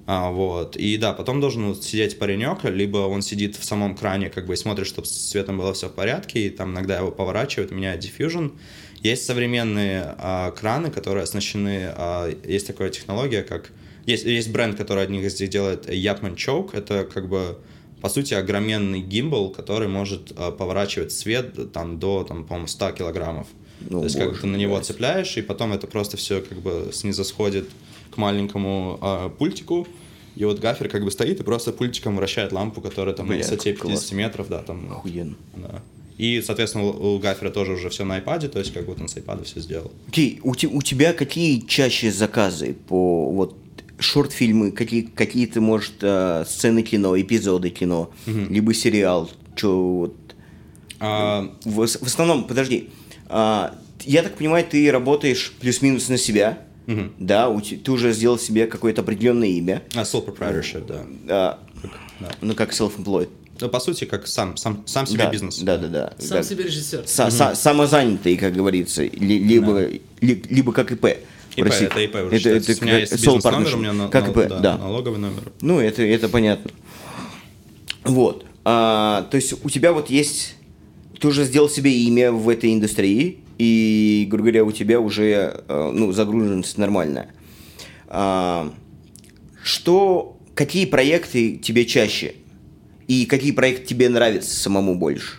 [0.07, 0.77] А, вот.
[0.77, 4.57] И да, потом должен сидеть паренек, либо он сидит в самом кране, как бы и
[4.57, 8.53] смотрит, чтобы с светом было все в порядке, и там иногда его поворачивают, меняет diffusion.
[9.03, 13.71] Есть современные а, краны, которые оснащены, а, есть такая технология, как...
[14.07, 17.57] Есть, есть бренд, который одних из них делает Yapman Choke, это как бы
[18.05, 23.47] по сути, огроменный гимбал, который может а, поворачивать свет там, до, там, по-моему, 100 килограммов.
[23.81, 26.91] Ну, То есть, как ты на него цепляешь, и потом это просто все как бы
[26.93, 27.67] снизосходит
[28.15, 29.87] к маленькому а, пультику.
[30.37, 33.73] И вот гафер как бы стоит и просто пультиком вращает лампу, которая там на высоте
[33.73, 34.15] как 50 классно.
[34.17, 34.91] метров, да, там.
[34.93, 35.37] Охуенно.
[35.57, 35.81] Да.
[36.19, 39.17] И, соответственно, у гафера тоже уже все на iPad, то есть как вот он с
[39.17, 39.93] iPad все сделал.
[40.09, 43.57] Окей, у, те- у тебя какие чаще заказы по вот
[43.99, 50.15] шорт-фильмы, какие, какие-то, может, э, сцены кино, эпизоды кино, либо сериал, что вот
[51.01, 52.91] А, В, в основном, подожди,
[53.29, 56.59] а, я так понимаю, ты работаешь плюс-минус на себя,
[57.19, 61.05] да, у ты уже сделал себе какое-то определенное имя, а, sole proprietorship, да.
[61.29, 61.59] а,
[62.21, 62.31] да.
[62.41, 63.29] ну как self-employed.
[63.61, 65.59] Ну, по сути, как сам, сам, сам себе да, бизнес.
[65.61, 66.13] Да, да, да.
[66.19, 67.05] Сам Как- себе режиссер.
[67.05, 69.87] са- са- самозанятый, как говорится, ли- либо,
[70.21, 71.05] ли- либо как ИП.
[71.57, 71.87] ИП, России.
[71.87, 72.73] это ИП уже считается.
[72.73, 74.79] у меня как есть бизнес-номер, у меня на- как на- ИП, да, да.
[74.79, 75.53] налоговый номер.
[75.61, 76.73] Ну, это, это понятно.
[78.05, 78.45] Вот.
[78.65, 80.57] А, то есть у тебя вот есть...
[81.21, 85.91] Ты уже сделал себе имя в этой индустрии, и, грубо говоря, у тебя уже э,
[85.95, 87.35] ну, загруженность нормальная.
[88.09, 88.73] А,
[89.63, 90.31] что...
[90.55, 92.37] Какие проекты тебе чаще?
[93.09, 95.39] И какие проекты тебе нравятся самому больше?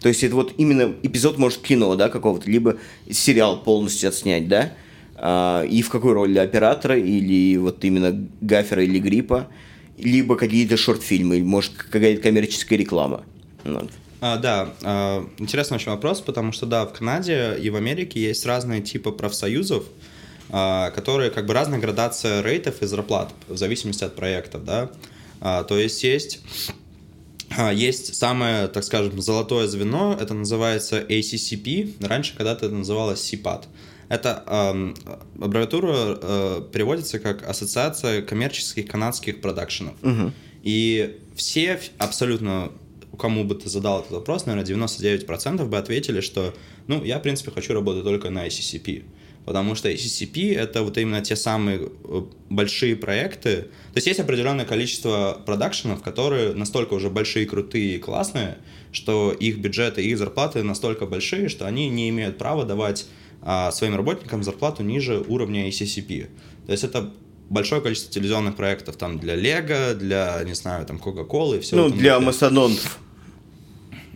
[0.00, 2.76] То есть это вот именно эпизод, может, кино, да, какого-то, либо
[3.10, 4.74] сериал полностью отснять, да?
[5.16, 9.48] А, и в какой роли оператора, или вот именно гафера или гриппа,
[9.96, 13.24] либо какие-то шорт-фильмы, или, может, какая-то коммерческая реклама.
[13.64, 13.90] Вот.
[14.20, 18.44] А, да, а, интересный очень вопрос, потому что, да, в Канаде и в Америке есть
[18.44, 19.84] разные типы профсоюзов,
[20.50, 24.90] а, которые как бы разная градация рейтов и зарплат в зависимости от проектов, да.
[25.40, 26.40] А, то есть есть
[27.56, 33.64] а, есть самое, так скажем, золотое звено, это называется ACCP, раньше когда-то это называлось CPAT.
[34.08, 34.96] Это эм,
[35.40, 39.94] аббревиатура э, переводится как Ассоциация коммерческих канадских продакшенов.
[40.64, 42.72] И все абсолютно,
[43.20, 46.54] кому бы ты задал этот вопрос, наверное, 99% бы ответили, что,
[46.86, 49.04] ну, я, в принципе, хочу работать только на ACCP.
[49.44, 53.62] Потому что ACCP— это вот именно те самые э, большие проекты.
[53.62, 58.58] То есть есть определенное количество продакшенов, которые настолько уже большие, крутые и классные,
[58.92, 63.06] что их бюджеты, их зарплаты настолько большие, что они не имеют права давать
[63.42, 66.28] а, своим работникам зарплату ниже уровня ACCP.
[66.66, 67.10] То есть это
[67.48, 71.76] большое количество телевизионных проектов там для Лего, для, не знаю, там Coca-Cola и все.
[71.76, 72.98] Ну, для мастодонтов.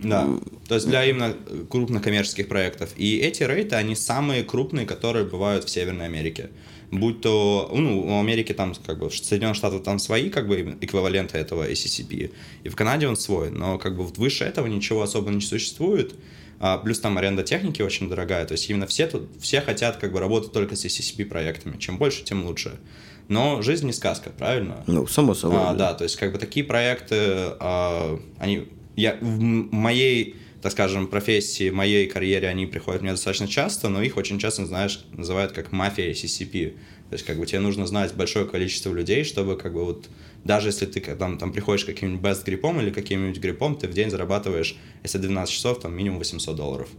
[0.09, 0.27] Да.
[0.67, 1.35] То есть для именно
[1.69, 2.89] крупных коммерческих проектов.
[2.97, 6.49] И эти рейты, они самые крупные, которые бывают в Северной Америке.
[6.91, 10.77] Будь то, ну, у Америки там, как бы, в Соединенных Штатах там свои, как бы,
[10.81, 12.31] эквиваленты этого ACCP,
[12.63, 16.15] и в Канаде он свой, но, как бы, выше этого ничего особо не существует,
[16.59, 20.13] А, плюс там аренда техники очень дорогая, то есть именно все тут, все хотят, как
[20.13, 22.79] бы, работать только с ACCP проектами, чем больше, тем лучше.
[23.27, 24.83] Но жизнь не сказка, правильно?
[24.87, 25.57] Ну, само собой.
[25.59, 27.15] А, да, то есть как бы такие проекты,
[27.59, 33.89] а, они, я в моей, так скажем, профессии, моей карьере, они приходят мне достаточно часто,
[33.89, 36.75] но их очень часто, знаешь, называют как мафия CCP.
[37.09, 40.09] То есть, как бы, тебе нужно знать большое количество людей, чтобы, как бы, вот,
[40.43, 44.09] даже если ты там, там приходишь каким-нибудь best гриппом или каким-нибудь гриппом, ты в день
[44.09, 46.89] зарабатываешь, если 12 часов, там, минимум 800 долларов.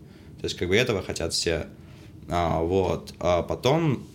[0.41, 1.67] То есть, как бы, этого хотят все.
[2.29, 3.15] А, вот.
[3.19, 4.07] А потом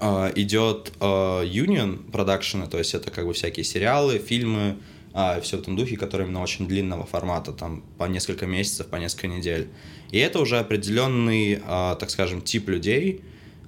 [0.00, 4.78] а, идет а, Union продакшена, то есть это, как бы, всякие сериалы, фильмы,
[5.14, 8.96] а, все в этом духе, которые именно очень длинного формата, там по несколько месяцев, по
[8.96, 9.68] несколько недель.
[10.10, 13.22] И это уже определенный, а, так скажем, тип людей,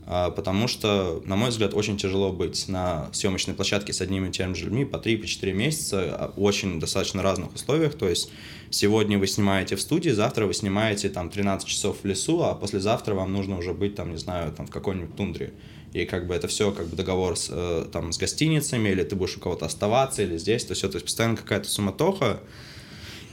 [0.07, 4.31] а, потому что, на мой взгляд, очень тяжело быть на съемочной площадке с одними и
[4.31, 8.31] теми же людьми по 3-4 месяца, а, очень достаточно разных условиях, то есть
[8.71, 13.15] сегодня вы снимаете в студии, завтра вы снимаете там 13 часов в лесу, а послезавтра
[13.15, 15.55] вам нужно уже быть там, не знаю, там в какой-нибудь тундре
[15.95, 19.15] и как бы это все как бы договор с, э, там, с гостиницами, или ты
[19.15, 22.41] будешь у кого-то оставаться, или здесь, то все, то есть постоянно какая-то суматоха.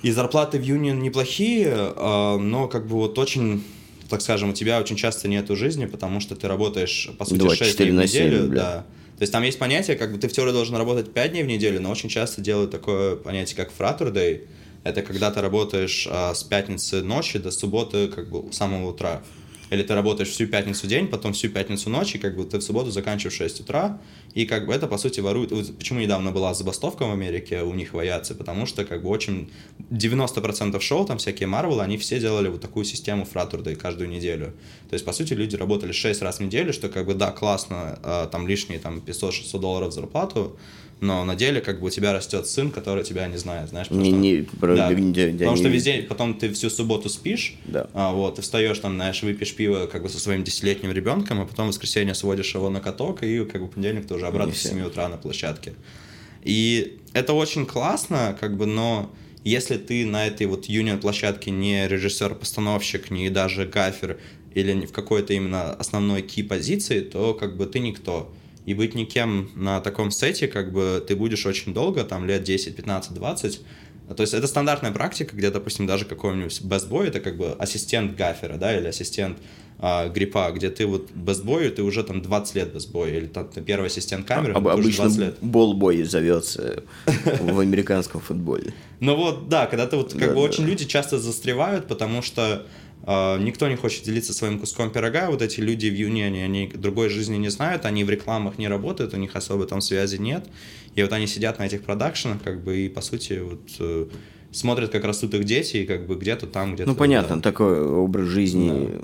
[0.04, 3.64] И зарплаты в Union неплохие, э, но как бы вот очень
[4.10, 7.78] так скажем, у тебя очень часто нету жизни, потому что ты работаешь, по сути, 6
[7.78, 8.38] дней в неделю.
[8.40, 8.86] 7, да.
[9.18, 11.48] То есть там есть понятие, как бы ты в теории должен работать 5 дней в
[11.48, 14.48] неделю, но очень часто делают такое понятие, как фратердей.
[14.84, 19.24] Это когда ты работаешь а, с пятницы ночи до субботы, как бы, с самого утра
[19.72, 22.62] или ты работаешь всю пятницу день, потом всю пятницу ночь, и как бы ты в
[22.62, 24.02] субботу заканчиваешь в 6 утра,
[24.34, 25.78] и как бы это, по сути, ворует...
[25.78, 28.34] Почему недавно была забастовка в Америке у них в авиации?
[28.34, 29.50] Потому что как бы очень...
[29.90, 34.54] 90% шоу, там всякие Марвел, они все делали вот такую систему фратурды каждую неделю.
[34.90, 37.98] То есть, по сути, люди работали 6 раз в неделю, что как бы, да, классно,
[38.04, 40.58] а, там лишние там 500-600 долларов зарплату,
[41.02, 43.90] но на деле как бы у тебя растет сын, который тебя не знает, знаешь.
[43.90, 44.94] Не, не, про, да.
[44.94, 47.90] где, Потому что везде, потом ты всю субботу спишь, да.
[47.94, 51.46] а, вот, ты встаешь там, знаешь, выпьешь пиво как бы со своим десятилетним ребенком, а
[51.46, 54.54] потом в воскресенье сводишь его на каток, и как бы в понедельник ты уже обратно
[54.54, 55.74] в 7 утра на площадке.
[56.44, 59.12] И это очень классно, как бы, но
[59.44, 64.20] если ты на этой вот юнион площадке не режиссер-постановщик, не даже гафер
[64.54, 68.32] или в какой-то именно основной ки позиции, то как бы ты никто
[68.66, 72.76] и быть никем на таком сете, как бы ты будешь очень долго, там лет 10,
[72.76, 73.62] 15, 20.
[74.16, 78.58] То есть это стандартная практика, где, допустим, даже какой-нибудь бестбой, это как бы ассистент гафера,
[78.58, 79.38] да, или ассистент
[79.80, 83.62] а, гриппа, где ты вот бестбой, ты уже там 20 лет бестбой, или там ты
[83.62, 85.36] первый ассистент камеры, а, обычно 20 лет.
[85.42, 88.74] болбой зовется в американском футболе.
[89.00, 92.66] Ну вот, да, когда ты вот, как бы очень люди часто застревают, потому что а,
[93.08, 95.30] никто не хочет делиться своим куском пирога.
[95.32, 99.14] Вот эти люди в Юнионе, они другой жизни не знают, они в рекламах не работают,
[99.14, 100.48] у них особо там связи нет.
[100.96, 104.08] И вот они сидят на этих продакшенах, как бы, и по сути вот э,
[104.52, 106.90] смотрят, как растут их дети, и как бы где-то там, где-то...
[106.90, 107.42] Ну, понятно, да.
[107.42, 109.00] такой образ жизни, да.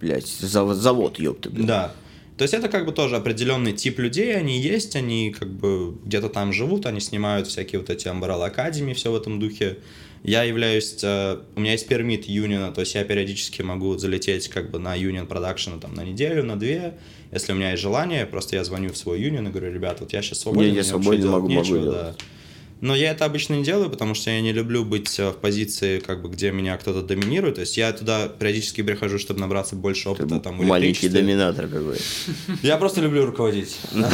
[0.00, 1.66] блядь, завод, завод ёпта, блядь.
[1.66, 1.94] Да.
[2.36, 6.28] То есть это как бы тоже определенный тип людей, они есть, они как бы где-то
[6.28, 9.78] там живут, они снимают всякие вот эти Umbrella Academy, все в этом духе.
[10.22, 14.70] Я являюсь, э, у меня есть пермит юниона, то есть я периодически могу залететь как
[14.70, 16.94] бы на юнион продакшн там на неделю, на две,
[17.32, 20.12] если у меня есть желание, просто я звоню в свой юнион и говорю, ребят, вот
[20.12, 22.14] я сейчас свободен, я, я свободен, могу, нечего, могу да.
[22.82, 26.00] Но я это обычно не делаю, потому что я не люблю быть э, в позиции,
[26.00, 27.54] как бы, где меня кто-то доминирует.
[27.54, 30.34] То есть я туда периодически прихожу, чтобы набраться больше опыта.
[30.34, 31.98] Ты там, маленький доминатор какой.
[32.62, 33.78] Я просто люблю руководить.
[33.92, 34.06] Ну,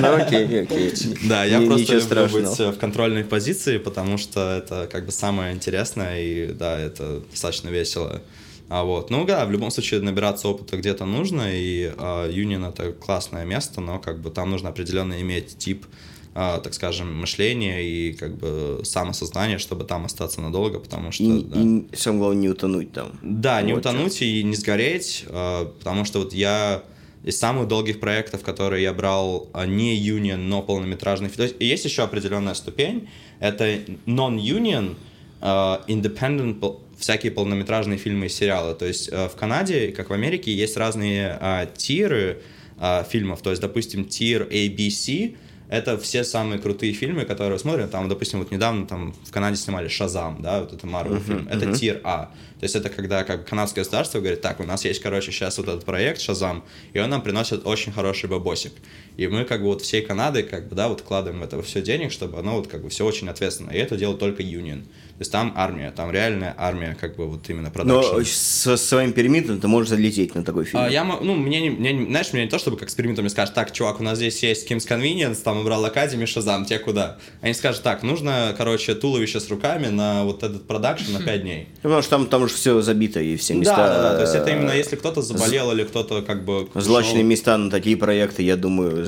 [0.00, 0.92] ну окей, окей.
[1.24, 5.52] Да, я просто люблю быть э, в контрольной позиции, потому что это как бы самое
[5.52, 8.22] интересное, и да, это достаточно весело.
[8.70, 12.92] А вот, ну да, в любом случае набираться опыта где-то нужно, и uh, Union это
[12.92, 18.12] классное место, но как бы там нужно определенно иметь тип а, так скажем, мышление и
[18.12, 21.22] как бы самосознание, чтобы там остаться надолго, потому что...
[21.22, 21.60] И, да.
[21.60, 23.12] и самое главное, не утонуть там.
[23.22, 26.82] Да, вот не утонуть и не сгореть, а, потому что вот я
[27.22, 31.36] из самых долгих проектов, которые я брал а, не union, но полнометражный фильм.
[31.36, 33.08] То есть есть еще определенная ступень,
[33.38, 34.96] это non-union,
[35.40, 38.74] independent всякие полнометражные фильмы и сериалы.
[38.74, 42.40] То есть в Канаде, как в Америке, есть разные а, тиры
[42.78, 43.42] а, фильмов.
[43.42, 45.36] То есть, допустим, тир ABC
[45.74, 47.88] это все самые крутые фильмы, которые смотрим.
[47.88, 51.48] Там, допустим, вот недавно там в Канаде снимали Шазам, да, вот это Марвел uh-huh, фильм.
[51.48, 51.76] Это uh-huh.
[51.76, 52.30] тир А.
[52.60, 55.68] То есть это когда как канадское государство говорит, так, у нас есть, короче, сейчас вот
[55.68, 58.72] этот проект Шазам, и он нам приносит очень хороший бабосик.
[59.16, 61.82] И мы как бы вот всей Канады как бы, да, вот вкладываем в это все
[61.82, 63.70] денег, чтобы оно вот как бы все очень ответственно.
[63.70, 64.84] И это делает только Union.
[65.16, 68.16] То есть там армия, там реальная армия, как бы вот именно продакшн.
[68.16, 70.82] Но со своим permit ом ты можешь залететь на такой фильм.
[70.82, 73.22] А, я, ну, мне, не, мне, знаешь, мне не то, чтобы как с permit ом
[73.22, 76.80] мне скажут, так, чувак, у нас здесь есть Kim's Convenience, там Umbrella Academy, Шазам, тебе
[76.80, 77.18] куда?
[77.42, 81.68] Они скажут, так, нужно, короче, туловище с руками на вот этот продакшн на 5 дней.
[81.82, 83.76] Потому что там, там же что все забито и все места...
[83.76, 86.68] Да, да, да, то есть это именно если кто-то заболел или кто-то как бы...
[86.74, 89.06] Злачные места на такие проекты, я думаю,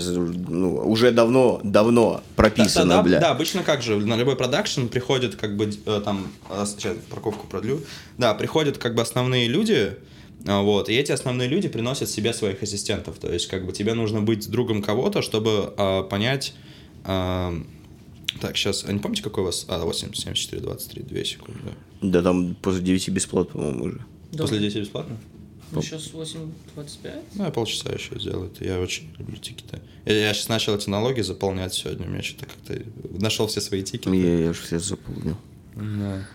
[0.48, 3.20] ну, уже давно, давно прописано, да, да, бля.
[3.20, 7.47] да, обычно как же, на любой продакшн приходят как бы э, там, э, сейчас парковку
[7.47, 7.80] продлю,
[8.18, 9.97] да, приходят как бы основные люди,
[10.47, 13.94] а, вот, и эти основные люди приносят себе своих ассистентов, то есть как бы тебе
[13.94, 16.55] нужно быть другом кого-то, чтобы а, понять,
[17.05, 17.55] а,
[18.40, 21.61] так, сейчас, а не помните, какой у вас, а, 8, 74, 23, 2 секунды,
[22.03, 24.01] Да там после 9 бесплатно, по-моему, уже.
[24.32, 24.42] Да.
[24.42, 25.16] после 10 бесплатно?
[25.72, 27.22] Ну, сейчас 8.25.
[27.34, 28.51] Ну, я полчаса еще сделаю.
[28.53, 29.80] это Я очень люблю тикеты.
[30.05, 32.07] Я, сейчас начал эти налоги заполнять сегодня.
[32.07, 32.80] У меня что-то как-то
[33.20, 34.14] нашел все свои тикеты.
[34.16, 35.36] Я, я же все заполнил.
[35.77, 36.27] Да.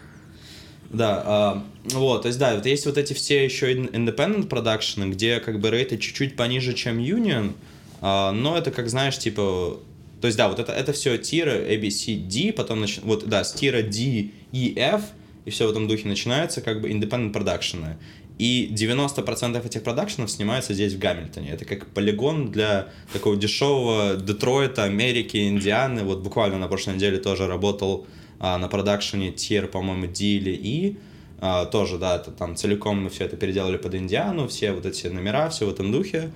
[0.89, 5.39] Да, а, вот, то есть, да, вот есть вот эти все еще independent продакшены, где
[5.39, 7.54] как бы рейты чуть-чуть пониже, чем union,
[8.02, 9.80] а, но это как, знаешь, типа,
[10.20, 13.28] то есть, да, вот это, это все тиры A, B, C, D, потом, нач- вот,
[13.28, 15.02] да, с тира D, E, F,
[15.46, 17.98] и все в этом духе начинается как бы independent продакшены.
[18.38, 21.52] И 90% этих продакшенов снимается здесь, в Гамильтоне.
[21.52, 26.04] Это как полигон для такого дешевого Детройта, Америки, Индианы.
[26.04, 28.08] Вот буквально на прошлой неделе тоже работал
[28.44, 30.96] а, на продакшене тир, по-моему, D или E.
[31.39, 35.06] А, тоже, да, это там целиком мы все это переделали под Индиану, все вот эти
[35.08, 36.32] номера, все в этом духе.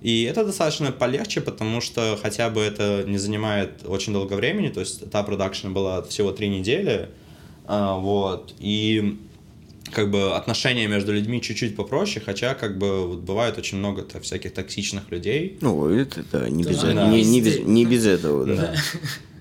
[0.00, 4.78] И это достаточно полегче, потому что хотя бы это не занимает очень долго времени, то
[4.78, 7.08] есть та продакшн была всего три недели,
[7.66, 9.18] а, вот, и
[9.92, 14.20] как бы отношения между людьми чуть-чуть попроще, хотя как бы вот бывает очень много -то
[14.20, 18.06] всяких токсичных людей, Ну, это да, не без, Да, этого, не, не без, не без
[18.06, 18.74] этого, да.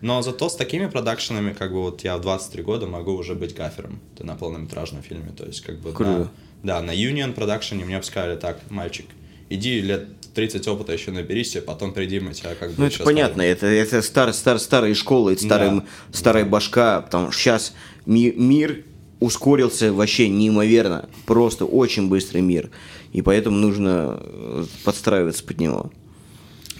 [0.01, 3.55] Но зато с такими продакшенами, как бы вот я в 23 года могу уже быть
[3.55, 5.31] гафером на полнометражном фильме.
[5.35, 6.29] То есть, как бы Круто.
[6.61, 9.05] на, да, на Union продакшене мне бы сказали, так, мальчик,
[9.49, 13.03] иди лет 30 опыта еще наберись, а потом приди, мы тебя как бы Ну, это
[13.03, 15.85] понятно, это, это стар, стар, старая школа, это старая, Да.
[16.11, 17.73] старая башка, потому что сейчас
[18.05, 18.83] мир
[19.19, 22.69] ускорился вообще неимоверно, просто очень быстрый мир,
[23.13, 25.91] и поэтому нужно э, подстраиваться под него.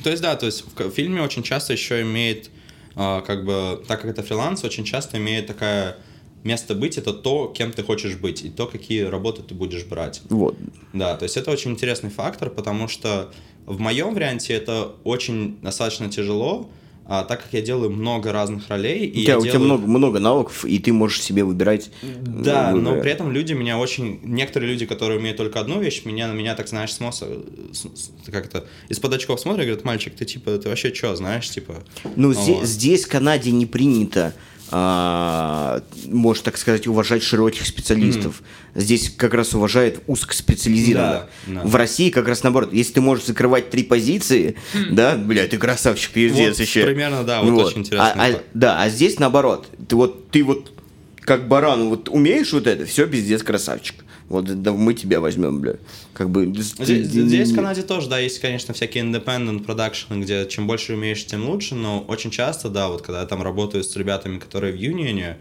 [0.04, 2.50] То есть, да, то есть в фильме очень часто еще имеет,
[2.96, 5.98] а, как бы, так как это фриланс, очень часто имеет такая
[6.44, 10.22] место быть, это то, кем ты хочешь быть, и то, какие работы ты будешь брать.
[10.30, 10.56] Вот.
[10.94, 13.32] Да, то есть это очень интересный фактор, потому что
[13.66, 16.70] в моем варианте это очень достаточно тяжело,
[17.10, 19.10] а, так как я делаю много разных ролей.
[19.10, 21.90] У И тебя, я у тебя делаю- много, много навыков, и ты можешь себе выбирать.
[22.22, 23.02] Да, э, но выбирать.
[23.04, 24.20] при этом люди меня очень...
[24.24, 27.28] Некоторые люди, которые умеют только одну вещь, меня на меня, так знаешь, с носа,
[27.72, 31.50] с- с- как-то из-под очков смотрят и говорят, мальчик, ты типа, ты вообще что, знаешь,
[31.50, 31.84] типа...
[32.16, 32.38] Ну, вот.
[32.44, 34.34] здесь, здесь в Канаде не принято,
[34.72, 38.42] а, можно так сказать, уважать широких специалистов.
[38.76, 41.24] Здесь как раз уважают узкоспециализированных.
[41.48, 41.62] Да, да.
[41.64, 42.74] В России как раз наоборот.
[42.74, 44.56] Если ты можешь закрывать три позиции,
[44.92, 46.84] да, бля, ты красавчик, пиздец Вот еще.
[46.84, 49.68] примерно, да, вот очень интересный А- а- да, а здесь наоборот.
[49.88, 50.74] Ты вот, ты вот
[51.22, 53.96] как баран, вот умеешь вот это, все, пиздец, красавчик.
[54.30, 55.76] Вот да, мы тебя возьмем, бля.
[56.14, 56.46] Как бы...
[56.48, 61.26] Здесь, здесь в Канаде тоже, да, есть, конечно, всякие independent продакшены, где чем больше умеешь,
[61.26, 64.78] тем лучше, но очень часто, да, вот когда я там работаю с ребятами, которые в
[64.78, 65.38] юнионе,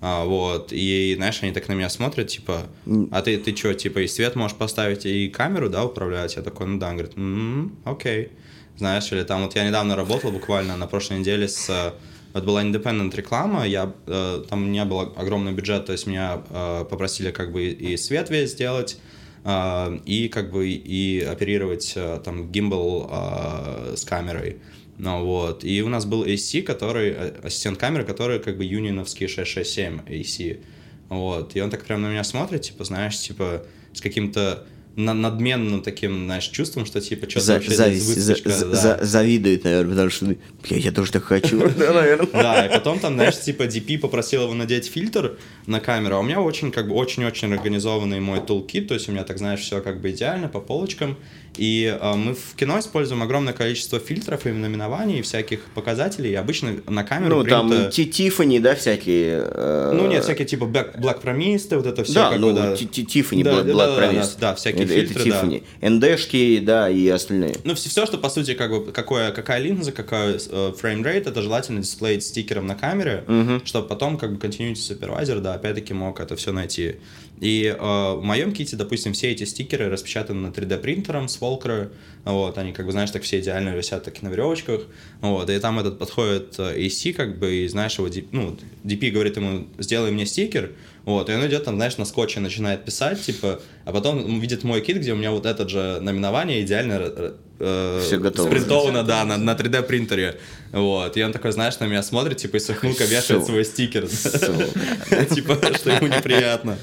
[0.00, 2.62] а, вот, и, знаешь, они так на меня смотрят, типа,
[3.10, 6.34] а ты, ты что, типа, и свет можешь поставить, и камеру, да, управлять?
[6.36, 8.30] Я такой, ну да, он говорит, «М, окей.
[8.78, 11.94] Знаешь, или там, вот я недавно работал буквально на прошлой неделе с
[12.32, 16.06] э, вот была independent реклама, я, э, там у меня был огромный бюджет, то есть
[16.06, 18.98] меня э, попросили как бы и свет весь сделать,
[19.44, 24.58] э, и как бы и оперировать э, там гимбал э, с камерой.
[24.98, 29.26] Ну вот, и у нас был AC, который, э, ассистент камеры, который как бы юнионовский
[29.26, 30.60] 667 AC.
[31.08, 34.66] Вот, и он так прям на меня смотрит, типа, знаешь, типа, с каким-то
[34.96, 38.74] на- надменным таким, знаешь, чувством, что типа, что За- вообще зависть, за- за- да.
[38.76, 41.58] за- завидует, наверное, потому что, бля, я тоже так хочу.
[41.78, 42.28] Да, наверное.
[42.32, 46.22] Да, и потом там, знаешь, типа DP попросил его надеть фильтр на камеру, а у
[46.22, 49.80] меня очень, как бы, очень-очень организованный мой toolkit, то есть у меня, так знаешь, все
[49.80, 51.16] как бы идеально по полочкам,
[51.56, 56.34] и э, мы в кино используем огромное количество фильтров и наименований, и всяких показателей, и
[56.34, 59.42] обычно на камеру Ну, там Ти- Тиффани, да, всякие.
[59.46, 62.14] э, Ну, нет, всякие типа Black, Black вот это все.
[62.14, 62.76] Да, ну, да.
[62.76, 65.40] Ти- Ти- Тиффани, Да, Black да, Black да, да, да, всякие Это- фильтры, Это да.
[65.40, 65.62] Тиффани.
[65.82, 67.56] ND шки, да, и остальные.
[67.64, 71.42] Ну, все, что, по сути, как бы, какое, какая линза, какой э, frame rate, это
[71.42, 73.24] желательно дисплеить стикером на камере,
[73.64, 76.96] чтобы потом, как бы, continuity супервайзер, да, опять-таки мог это все найти.
[77.42, 81.90] И э, в моем ките, допустим, все эти стикеры распечатаны на 3D принтером с Волкера,
[82.24, 84.82] вот, они, как бы, знаешь, так все идеально висят таки на веревочках,
[85.20, 89.38] вот, и там этот подходит э, AC, как бы, и, знаешь, его, ну, DP говорит
[89.38, 90.70] ему, сделай мне стикер,
[91.04, 94.80] вот, и он идет там, знаешь, на скотче начинает писать, типа, а потом видит мой
[94.80, 98.46] кит, где у меня вот этот же наименование идеально э, э, Всё готово.
[98.46, 100.38] спринтовано, да, на, на 3D принтере,
[100.70, 104.06] вот, и он такой, знаешь, на меня смотрит, типа, и с ухмылкой вешает свой стикер,
[105.34, 106.78] типа, что ему неприятно.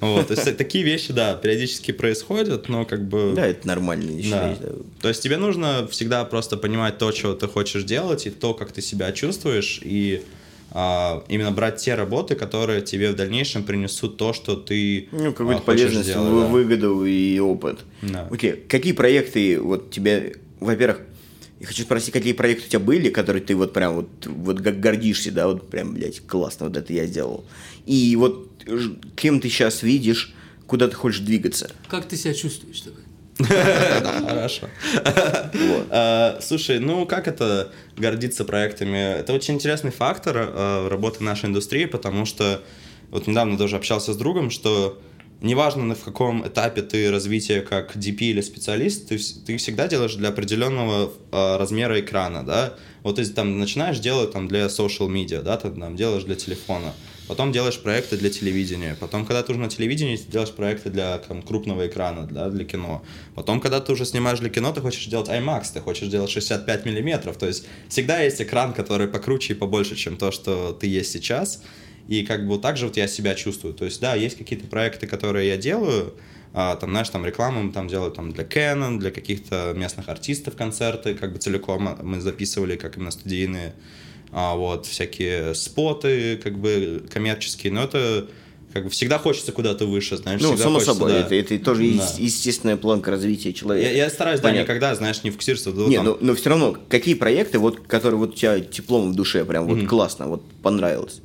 [0.00, 3.32] Вот, то есть такие вещи, да, периодически происходят, но как бы...
[3.34, 4.10] Да, это нормально.
[4.10, 4.72] я Да.
[5.00, 8.72] То есть тебе нужно всегда просто понимать то, чего ты хочешь делать, и то, как
[8.72, 10.22] ты себя чувствуешь, и
[10.72, 15.32] а, именно брать те работы, которые тебе в дальнейшем принесут то, что ты Ну, а,
[15.32, 16.46] какую-то хочешь полезность, сделать, да.
[16.48, 17.80] выгоду и опыт.
[18.02, 18.28] Да.
[18.30, 21.00] Окей, какие проекты вот тебе, во-первых,
[21.60, 24.80] я хочу спросить, какие проекты у тебя были, которые ты вот прям вот, вот как
[24.80, 27.44] гордишься, да, вот прям, блядь, классно, вот это я сделал.
[27.86, 28.50] И вот
[29.16, 30.34] кем ты сейчас видишь,
[30.66, 31.70] куда ты хочешь двигаться.
[31.88, 33.02] Как ты себя чувствуешь такой?
[33.38, 34.68] Хорошо.
[35.90, 39.18] А, Слушай, ну как это гордиться проектами?
[39.18, 42.62] Это очень интересный фактор э, работы нашей индустрии, потому что
[43.10, 45.00] вот недавно даже общался с другом, что
[45.40, 50.28] неважно в каком этапе ты развития как DP или специалист, ты, ты всегда делаешь для
[50.30, 52.74] определенного э, размера экрана, да.
[53.02, 56.92] Вот ты там начинаешь делать там для social media, да, ты там делаешь для телефона,
[57.28, 61.18] потом делаешь проекты для телевидения, потом, когда ты уже на телевидении, ты делаешь проекты для
[61.18, 63.04] там, крупного экрана, да, для кино.
[63.34, 66.84] Потом, когда ты уже снимаешь для кино, ты хочешь делать IMAX, ты хочешь делать 65
[66.84, 71.12] миллиметров, то есть всегда есть экран, который покруче и побольше, чем то, что ты есть
[71.12, 71.62] сейчас.
[72.08, 73.74] И как бы вот так же вот я себя чувствую.
[73.74, 76.14] То есть, да, есть какие-то проекты, которые я делаю,
[76.54, 80.56] а, там, знаешь, там рекламу мы там делаю там для Canon, для каких-то местных артистов
[80.56, 83.74] концерты, как бы целиком мы записывали, как именно студийные,
[84.32, 88.28] а, вот, всякие споты, как бы коммерческие, но это
[88.72, 91.20] как бы всегда хочется куда-то выше, знаешь, Ну, само хочется, собой, да.
[91.26, 91.86] это, это тоже Да.
[92.04, 93.88] ес- естественная планка развития человека.
[93.90, 94.64] Я, я стараюсь, да, Понятно.
[94.64, 95.70] никогда, знаешь, не фокусироваться.
[95.72, 99.12] вот Не, там- ну, но все равно, какие проекты, вот, которые вот у тебя теплом
[99.12, 101.20] в душе, прям вот классно, вот понравилось?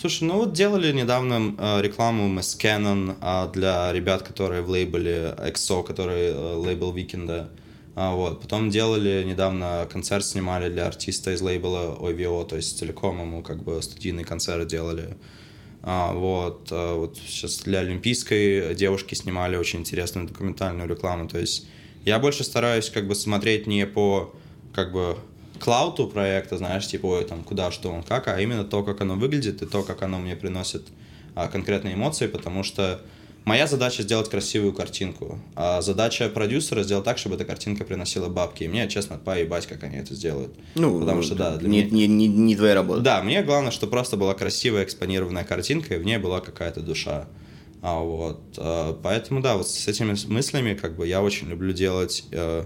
[0.00, 4.70] Слушай, ну вот делали недавно э, рекламу мы с Canon а, для ребят, которые в
[4.70, 7.50] лейбле XO, который э, лейбл Weeknd а.
[7.96, 8.40] А, вот.
[8.40, 13.64] Потом делали недавно концерт снимали для артиста из лейбла OVO, то есть целиком ему как
[13.64, 15.16] бы студийный концерт делали.
[15.82, 21.28] А, вот, а, вот сейчас для олимпийской девушки снимали очень интересную документальную рекламу.
[21.28, 21.66] То есть
[22.04, 24.32] я больше стараюсь как бы смотреть не по
[24.72, 25.18] как бы
[25.58, 29.16] клауту проекта, знаешь, типа, ой, там, куда, что он, как, а именно то, как оно
[29.16, 30.86] выглядит и то, как оно мне приносит
[31.34, 33.00] а, конкретные эмоции, потому что
[33.44, 38.64] моя задача сделать красивую картинку, а задача продюсера сделать так, чтобы эта картинка приносила бабки.
[38.64, 40.52] И мне, честно, поебать, как они это сделают.
[40.74, 43.00] Ну, потому что, да, для не, меня- не, не, не твоя работа.
[43.00, 47.26] да, мне главное, что просто была красивая экспонированная картинка, и в ней была какая-то душа.
[47.80, 52.24] А вот, э, поэтому, да, вот с этими мыслями, как бы, я очень люблю делать,
[52.32, 52.64] э,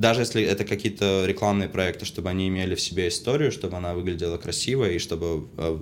[0.00, 4.38] даже если это какие-то рекламные проекты, чтобы они имели в себе историю, чтобы она выглядела
[4.38, 5.78] красиво, и чтобы, э,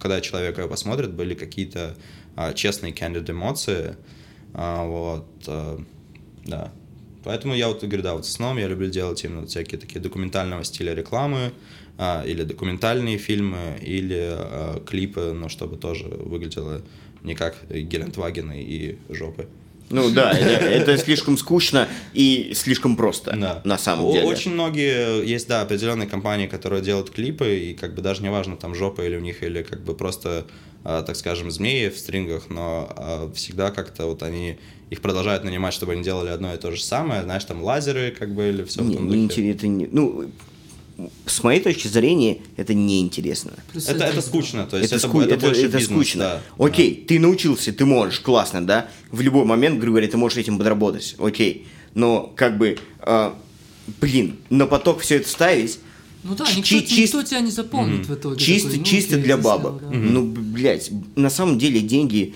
[0.00, 1.96] когда человек ее посмотрит, были какие-то
[2.36, 3.96] э, честные, candid эмоции.
[4.52, 5.78] А, вот, э,
[6.44, 6.72] да.
[7.22, 10.64] Поэтому я вот говорю, да, вот в основном я люблю делать именно всякие такие документального
[10.64, 11.52] стиля рекламы,
[11.98, 16.82] а, или документальные фильмы, или а, клипы, но чтобы тоже выглядело
[17.22, 19.46] не как Гелендвагены и жопы.
[19.92, 23.60] Ну да, это, это слишком скучно и слишком просто, Да.
[23.64, 24.26] на самом деле.
[24.26, 28.74] Очень многие есть, да, определенные компании, которые делают клипы, и как бы даже неважно, там
[28.74, 30.46] жопа или у них, или как бы просто,
[30.84, 34.56] а, так скажем, змеи в стрингах, но а, всегда как-то вот они
[34.90, 38.34] их продолжают нанимать, чтобы они делали одно и то же самое, знаешь, там лазеры, как
[38.34, 39.50] бы, или все в Не, том не духе.
[39.50, 40.30] это не- ну,
[41.26, 43.52] с моей точки зрения, это неинтересно.
[43.74, 46.20] Это, это скучно, то есть это, это, ску- это это- больше это бизнес, скучно.
[46.24, 46.42] да.
[46.64, 48.88] Окей, ты научился, ты можешь, классно, да?
[49.10, 51.16] В любой момент, грубо говоря, ты можешь этим подработать.
[51.18, 51.66] Окей.
[51.94, 53.36] Но как бы, а,
[54.00, 55.78] блин, на поток все это ставить,
[56.24, 58.38] Ну да, никто, чи- никто тебя не запомнит в итоге.
[58.38, 59.80] чисто, Такой, ну, чисто окей, для бабок.
[59.82, 59.88] да.
[59.90, 62.34] Ну, блядь, на самом деле деньги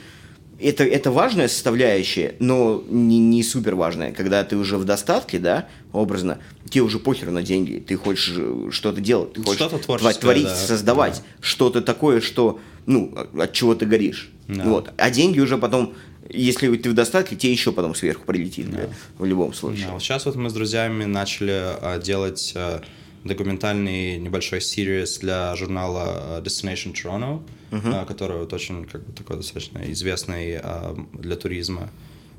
[0.61, 4.13] это, это важная составляющая, но не, не супер важная.
[4.13, 6.39] Когда ты уже в достатке, да, образно,
[6.69, 7.83] тебе уже похер на деньги.
[7.87, 10.55] Ты хочешь э, что-то делать, ты хочешь творческое, творить, да.
[10.55, 14.31] создавать что-то такое, что, ну, от чего ты горишь.
[14.49, 14.65] Да.
[14.65, 14.91] Вот.
[14.97, 15.95] А деньги уже потом,
[16.31, 18.89] если ты в достатке, тебе еще потом сверху прилетит, бля,
[19.19, 19.87] в любом случае.
[19.87, 22.83] Да, вот сейчас вот мы с друзьями начали а, делать а,
[23.27, 29.37] документальный небольшой сервис для журнала а, Destination Toronto, а, который вот очень как бы такой
[29.37, 31.91] достаточно известный а, для туризма.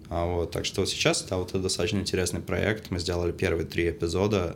[0.09, 2.91] А, вот, так что сейчас, да, вот это достаточно интересный проект.
[2.91, 4.55] Мы сделали первые три эпизода,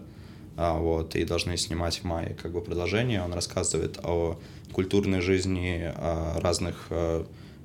[0.58, 3.22] а, вот, и должны снимать в мае как бы продолжение.
[3.22, 4.40] Он рассказывает о
[4.72, 6.88] культурной жизни а, разных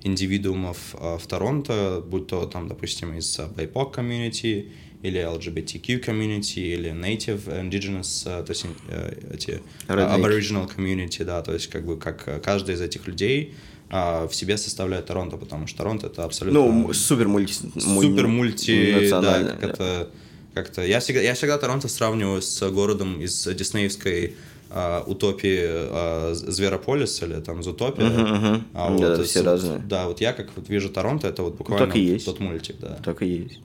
[0.02, 4.70] индивидуумов в Торонто, будь то там, допустим, из BIPOC community,
[5.06, 10.18] или LGBTQ community, или Native Indigenous, а, то есть э, эти а, Родные.
[10.18, 13.54] Aboriginal community, да, то есть как бы как э, каждый из этих людей
[13.90, 17.52] а, в себе составляет Торонто, потому что Торонто это абсолютно Ну, супер мульти...
[17.78, 20.10] супер мульти, да, как это
[20.54, 20.82] как-то.
[20.82, 24.34] Я всегда, я всегда Торонто сравниваю с городом из диснеевской
[24.70, 28.06] а, Утопии а, Зверополис или там Зутопия.
[28.06, 28.64] Мгм, мгм.
[28.74, 29.78] А Да, вот, все вот, разные.
[29.78, 32.24] Да, вот я как вот вижу Торонто, это вот буквально так и есть.
[32.24, 32.98] тот мультик, да.
[33.04, 33.60] Так и есть.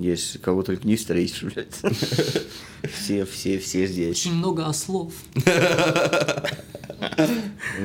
[0.00, 1.74] Есть кого только не встретишь, блядь.
[2.94, 4.24] Все, все, все здесь.
[4.24, 5.12] Очень много ослов.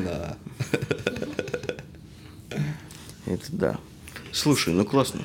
[0.05, 0.37] Да.
[3.25, 3.77] Это да.
[4.31, 5.23] Слушай, ну классно.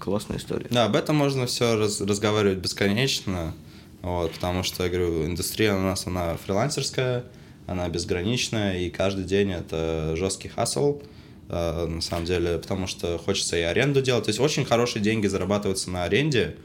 [0.00, 0.66] Классная история.
[0.70, 3.54] Да, об этом можно все разговаривать бесконечно,
[4.00, 7.24] вот, потому что, я говорю, индустрия у нас, она фрилансерская,
[7.68, 11.00] она безграничная, и каждый день это жесткий хасл,
[11.52, 15.90] на самом деле, потому что хочется и аренду делать, то есть очень хорошие деньги зарабатываются
[15.90, 16.56] на аренде,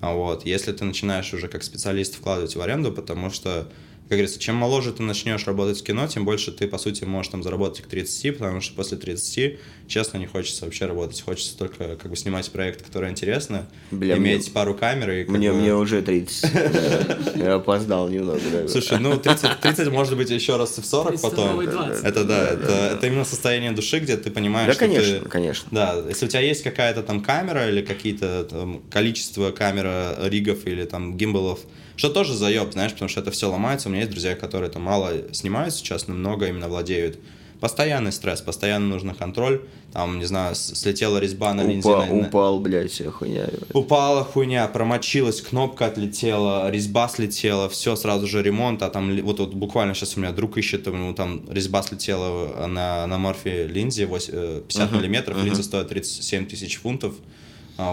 [0.00, 3.70] вот, если ты начинаешь уже как специалист вкладывать в аренду, потому что
[4.10, 7.30] как говорится, чем моложе ты начнешь работать в кино, тем больше ты, по сути, можешь
[7.30, 11.20] там заработать к 30, потому что после 30, честно, не хочется вообще работать.
[11.20, 15.52] Хочется только как бы снимать проекты, которые интересны, Бля, иметь мне- пару камер и Мне,
[15.52, 16.52] бы- мне уже 30.
[16.52, 17.18] да.
[17.36, 18.40] Я опоздал немного.
[18.52, 18.66] да.
[18.66, 21.46] Слушай, ну 30, 30 может быть еще раз и в 40 30 потом.
[21.50, 22.04] новый 20.
[22.04, 25.68] Это да, это, это именно состояние души, где ты понимаешь, Да, что конечно, ты- конечно.
[25.70, 30.84] Да, если у тебя есть какая-то там камера или какие-то там, количество камера ригов или
[30.84, 31.60] там гимбалов,
[32.00, 33.88] что тоже заеб, знаешь, потому что это все ломается.
[33.88, 37.18] У меня есть друзья, которые там мало снимают сейчас, но много именно владеют.
[37.60, 39.60] Постоянный стресс, постоянно нужно контроль.
[39.92, 41.90] Там, не знаю, слетела резьба на линзе.
[41.90, 43.50] Упа- на- Упал, блядь, вся хуйня.
[43.74, 49.52] Упала хуйня, промочилась, кнопка отлетела, резьба слетела, все сразу же ремонт, а там вот, вот
[49.52, 54.32] буквально сейчас у меня друг ищет, ему там резьба слетела на, на морфе линзе 8,
[54.34, 57.14] э, 50 миллиметров, линза стоит 37 тысяч фунтов,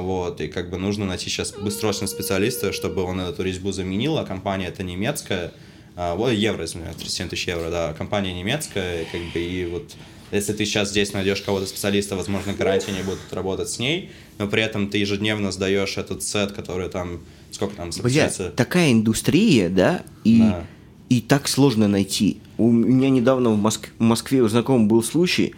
[0.01, 4.25] вот, и как бы нужно найти сейчас быстросрочно специалиста, чтобы он эту резьбу заменил, а
[4.25, 5.51] компания это немецкая,
[5.95, 9.95] а, вот евро, извиняюсь, 37 тысяч евро, да, компания немецкая, как бы, и вот
[10.31, 14.47] если ты сейчас здесь найдешь кого-то специалиста, возможно, гарантии не будут работать с ней, но
[14.47, 17.21] при этом ты ежедневно сдаешь этот сет, который там,
[17.51, 18.51] сколько там, получается?
[18.55, 20.65] такая индустрия, да, и, Да.
[21.09, 22.39] и так сложно найти.
[22.57, 25.55] У меня недавно в, Моск- в Москве у знакомого был случай,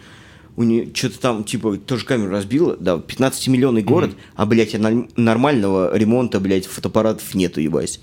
[0.60, 4.74] у нее что-то там, типа, тоже камеру разбила, да, 15-миллионный город, а, блядь,
[5.16, 7.98] нормального ремонта, блядь, фотоаппаратов нету, ебать.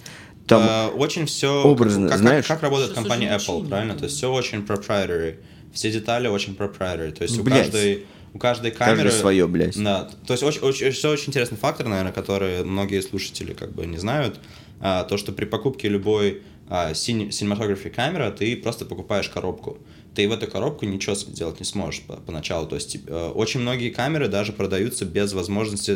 [0.48, 2.46] Там, Э, очень все образно, как, знаешь?
[2.48, 3.94] Как, как работает Сейчас компания Apple, правильно?
[3.94, 5.36] То есть все очень proprietary.
[5.72, 7.12] Все детали очень proprietary.
[7.12, 7.64] То есть у Блядь.
[7.66, 9.82] каждой у каждой камеры своё, блядь.
[9.82, 10.10] Да.
[10.26, 13.98] То есть очень, очень, все очень интересный фактор, наверное, который многие слушатели как бы не
[13.98, 14.40] знают.
[14.80, 19.78] А, то, что при покупке любой а, син- cinematography камеры ты просто покупаешь коробку.
[20.18, 22.66] Ты в эту коробку ничего сделать не сможешь по- поначалу.
[22.68, 25.96] То есть э, очень многие камеры даже продаются без возможности,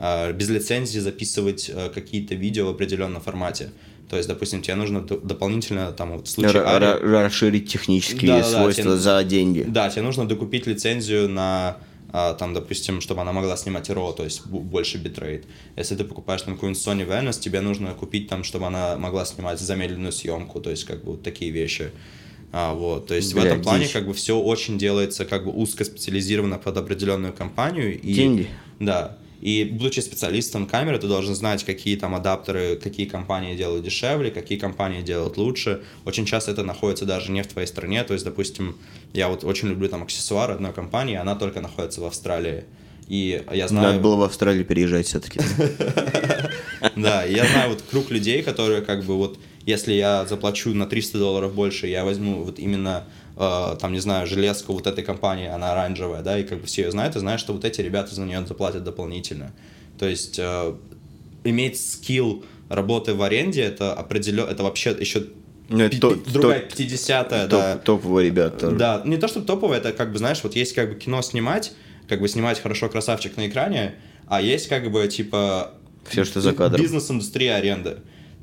[0.00, 3.70] э, без лицензии записывать э, какие-то видео в определенном формате.
[4.08, 8.28] То есть, допустим, тебе нужно дополнительно, там, вот в случае ра- Ари- ра- расширить технические
[8.38, 9.66] Да-да-да, свойства тебе- за деньги.
[9.68, 11.76] да, тебе нужно докупить лицензию на
[12.38, 15.44] там, допустим, чтобы она могла снимать RAW, то есть больше битрейт.
[15.76, 19.60] Если ты покупаешь там какую-нибудь Sony Venice, тебе нужно купить там, чтобы она могла снимать
[19.60, 21.90] замедленную съемку, то есть как бы вот такие вещи.
[22.50, 23.92] А, вот, то есть в Бля, этом плане дичь.
[23.92, 28.00] как бы все очень делается как бы узко специализировано под определенную компанию.
[28.00, 28.48] И, Деньги.
[28.80, 29.18] Да.
[29.40, 34.58] И будучи специалистом камеры, ты должен знать, какие там адаптеры, какие компании делают дешевле, какие
[34.58, 35.82] компании делают лучше.
[36.04, 38.02] Очень часто это находится даже не в твоей стране.
[38.02, 38.76] То есть, допустим,
[39.12, 42.64] я вот очень люблю там аксессуар одной компании, она только находится в Австралии.
[43.06, 43.88] И я знаю...
[43.88, 45.40] Надо было в Австралию переезжать все-таки.
[46.94, 49.38] Да, я знаю вот круг людей, которые как бы вот,
[49.68, 53.04] если я заплачу на 300 долларов больше, я возьму вот именно,
[53.36, 56.82] э, там, не знаю, железку вот этой компании, она оранжевая, да, и как бы все
[56.84, 59.52] ее знают, и знают, что вот эти ребята за нее заплатят дополнительно.
[59.98, 60.74] То есть э,
[61.44, 65.26] иметь скилл работы в аренде, это определенно, это вообще еще
[65.68, 67.76] Ну, то- другая то- 50-я, Топ- да.
[67.76, 68.76] Топовые ребята тоже.
[68.76, 71.72] Да, не то чтобы топовое, это как бы, знаешь, вот есть как бы кино снимать,
[72.08, 73.96] как бы снимать хорошо красавчик на экране,
[74.28, 75.74] а есть как бы типа
[76.08, 76.80] Всё, что за кадром.
[76.80, 77.98] бизнес-индустрия аренды.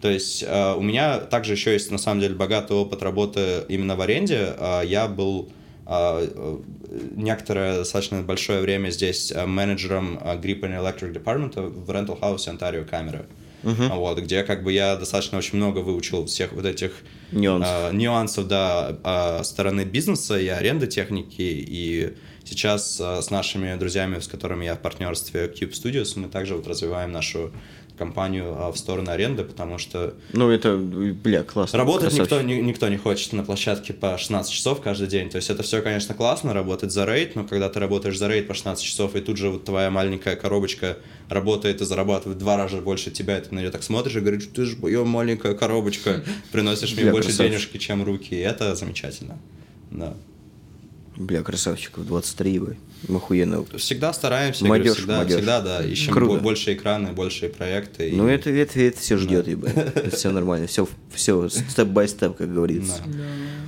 [0.05, 3.95] То есть э, у меня также еще есть на самом деле богатый опыт работы именно
[3.95, 4.53] в аренде.
[4.55, 5.49] Э, я был
[5.87, 6.59] э,
[7.15, 13.25] некоторое достаточно большое время здесь менеджером Grip and Electric Department в Rental House Ontario камеры.
[13.65, 16.91] Вот, где как бы я достаточно очень много выучил всех вот этих
[17.31, 17.91] Нюансов.
[17.91, 21.41] э, нюансов, да, э, стороны бизнеса и аренды техники.
[21.41, 26.55] И сейчас э, с нашими друзьями, с которыми я в партнерстве Cube Studios, мы также
[26.55, 27.51] вот развиваем нашу
[27.97, 31.77] компанию э, в сторону аренды, потому что Ну, это, бля, классно.
[31.79, 32.31] Работать Красавчик.
[32.31, 35.29] никто, ни- никто не хочет на площадке по 16 часов каждый день.
[35.29, 38.47] То есть это все, конечно, классно, работать за рейд, но когда ты работаешь за рейд
[38.47, 40.97] по 16 часов, и тут же вот твоя маленькая коробочка
[41.29, 44.19] работает и зарабатывает в два раза больше тебя, и ты на нее так смотришь и
[44.19, 47.51] говоришь, ты же моя маленькая коробочка, приносишь мне Бля, больше красавчик.
[47.51, 49.37] денежки, чем руки, и это замечательно.
[49.91, 50.13] Да.
[51.17, 52.77] Бля, красавчиков, 23 бы.
[53.09, 53.65] Охуенно.
[53.77, 55.35] Всегда стараемся, я говорю, Молодежь, всегда, молодежь.
[55.37, 56.33] всегда, да, ищем Круто.
[56.35, 58.09] бо- больше экраны, больше проекты.
[58.09, 59.75] и- Ну, это, это, это все ждет, ебать.
[59.75, 60.67] Это все нормально.
[60.67, 63.01] Все, все степ-бай-степ, как говорится.
[63.05, 63.13] Да.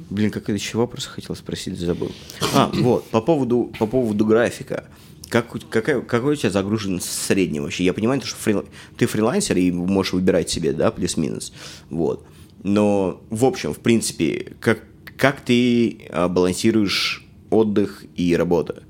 [0.10, 2.12] Блин, какой еще вопрос хотел спросить, забыл.
[2.54, 4.86] А, вот, по поводу, по поводу графика.
[5.30, 7.84] Как, какая, какой у тебя загруженность в среднем вообще?
[7.84, 8.66] Я понимаю, что фрил-
[8.98, 11.52] ты фрилансер и можешь выбирать себе, да, плюс-минус.
[11.90, 12.26] Вот.
[12.64, 14.84] Но, в общем, в принципе, как,
[15.18, 18.84] как ты а, балансируешь отдых и работа?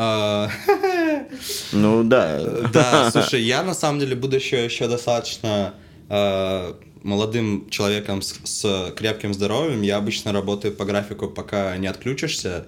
[0.00, 0.48] А,
[1.72, 2.40] Ну, да.
[2.72, 5.74] Да, слушай, я на самом деле, будучи еще достаточно
[6.08, 6.72] э,
[7.02, 12.66] молодым человеком с, с крепким здоровьем, я обычно работаю по графику, пока не отключишься.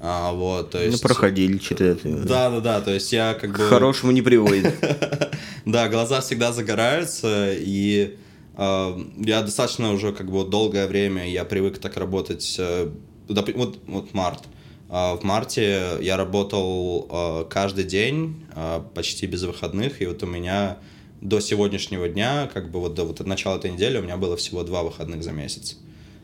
[0.00, 1.02] А, вот, то Ну, есть...
[1.02, 2.08] проходили что-то это.
[2.08, 3.64] Да, да, да, то есть я как К бы...
[3.68, 4.74] хорошему не приводит.
[5.66, 8.16] Да, глаза всегда загораются, и
[8.56, 12.56] э, я достаточно уже как бы долгое время я привык так работать.
[12.58, 12.88] э,
[13.28, 14.44] вот, вот март.
[14.92, 20.26] А в марте я работал э, каждый день, э, почти без выходных, и вот у
[20.26, 20.78] меня
[21.20, 24.36] до сегодняшнего дня, как бы вот до вот от начала этой недели у меня было
[24.36, 25.76] всего два выходных за месяц.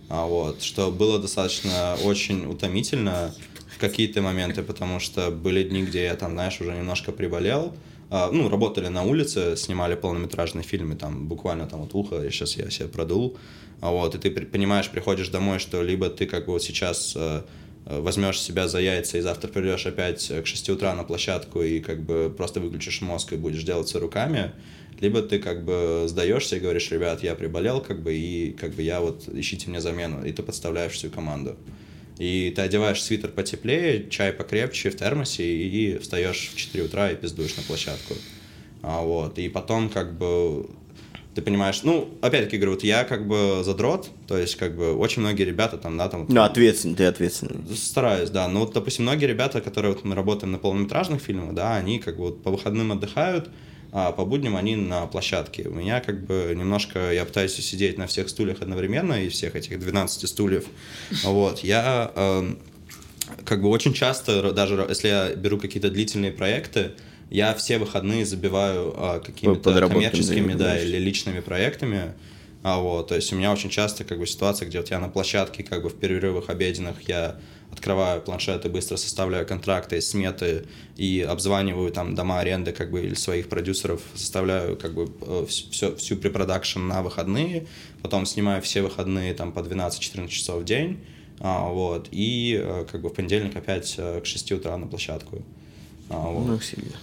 [0.09, 3.33] А, вот, что было достаточно очень утомительно
[3.73, 7.73] в какие-то моменты, потому что были дни, где я там, знаешь, уже немножко приболел,
[8.11, 12.57] А, ну, работали на улице, снимали полнометражные фильмы, там, буквально там вот ухо, я сейчас
[12.57, 13.37] я себе продул,
[13.81, 17.17] А вот, и ты понимаешь, приходишь домой, что либо ты как бы вот сейчас
[17.87, 22.03] возьмешь себя за яйца и завтра придешь опять к 6 утра на площадку и как
[22.03, 24.53] бы просто выключишь мозг и будешь делать все руками,
[25.01, 28.83] либо ты как бы сдаешься и говоришь, ребят, я приболел, как бы, и как бы
[28.83, 31.57] я вот, ищите мне замену, и ты подставляешь всю команду.
[32.19, 37.17] И ты одеваешь свитер потеплее, чай покрепче в термосе, и встаешь в 4 утра и
[37.17, 38.15] пиздуешь на площадку.
[38.83, 40.67] А, вот, и потом как бы
[41.37, 45.21] ты понимаешь, ну, опять-таки говорю, вот я как бы задрот, то есть как бы очень
[45.21, 46.25] многие ребята там, да, там...
[46.27, 47.77] Ну, ответственный, ты ответственный.
[47.77, 48.49] Стараюсь, да.
[48.49, 52.17] Но вот, допустим, многие ребята, которые вот мы работаем на полнометражных фильмах, да, они как
[52.17, 53.51] бы вот по выходным отдыхают,
[53.93, 55.69] а по будням они на площадке.
[55.69, 59.79] У меня как бы немножко, я пытаюсь сидеть на всех стульях одновременно, из всех этих
[59.79, 60.65] 12 стульев.
[61.23, 62.59] Вот, я эм,
[63.45, 66.93] как бы очень часто, даже если я беру какие-то длительные проекты,
[67.31, 72.15] я все выходные забиваю а, какими-то коммерческими, да, или личными проектами.
[72.63, 75.09] А вот, то есть у меня очень часто как бы ситуация, где вот я на
[75.09, 77.37] площадке, как бы в перерывах обеденных я
[77.71, 80.65] открываю планшет и быстро составляю контракты, сметы
[80.97, 85.09] и обзваниваю там дома аренды как бы или своих продюсеров, составляю как бы
[85.47, 87.67] все, всю препродакшн на выходные,
[88.03, 90.99] потом снимаю все выходные там по 12-14 часов в день,
[91.39, 95.43] а, вот, и э, как бы в понедельник опять э, к 6 утра на площадку.
[96.09, 96.47] А, вот.
[96.47, 96.97] Ну, сильно.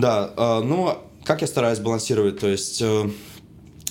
[0.00, 3.10] Да, э, ну, как я стараюсь балансировать, то есть э,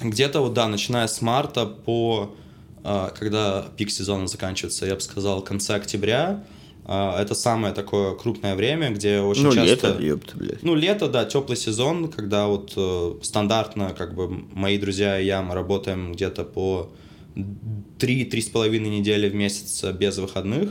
[0.01, 2.35] где-то вот, да, начиная с марта по,
[2.83, 6.43] э, когда пик сезона заканчивается, я бы сказал, конце октября,
[6.85, 9.87] э, это самое такое крупное время, где очень Ну, часто...
[9.87, 10.63] лето, ёпта, блядь.
[10.63, 15.41] Ну, лето, да, теплый сезон, когда вот э, стандартно, как бы, мои друзья и я,
[15.41, 16.89] мы работаем где-то по
[17.35, 20.69] 3-3,5 недели в месяц без выходных,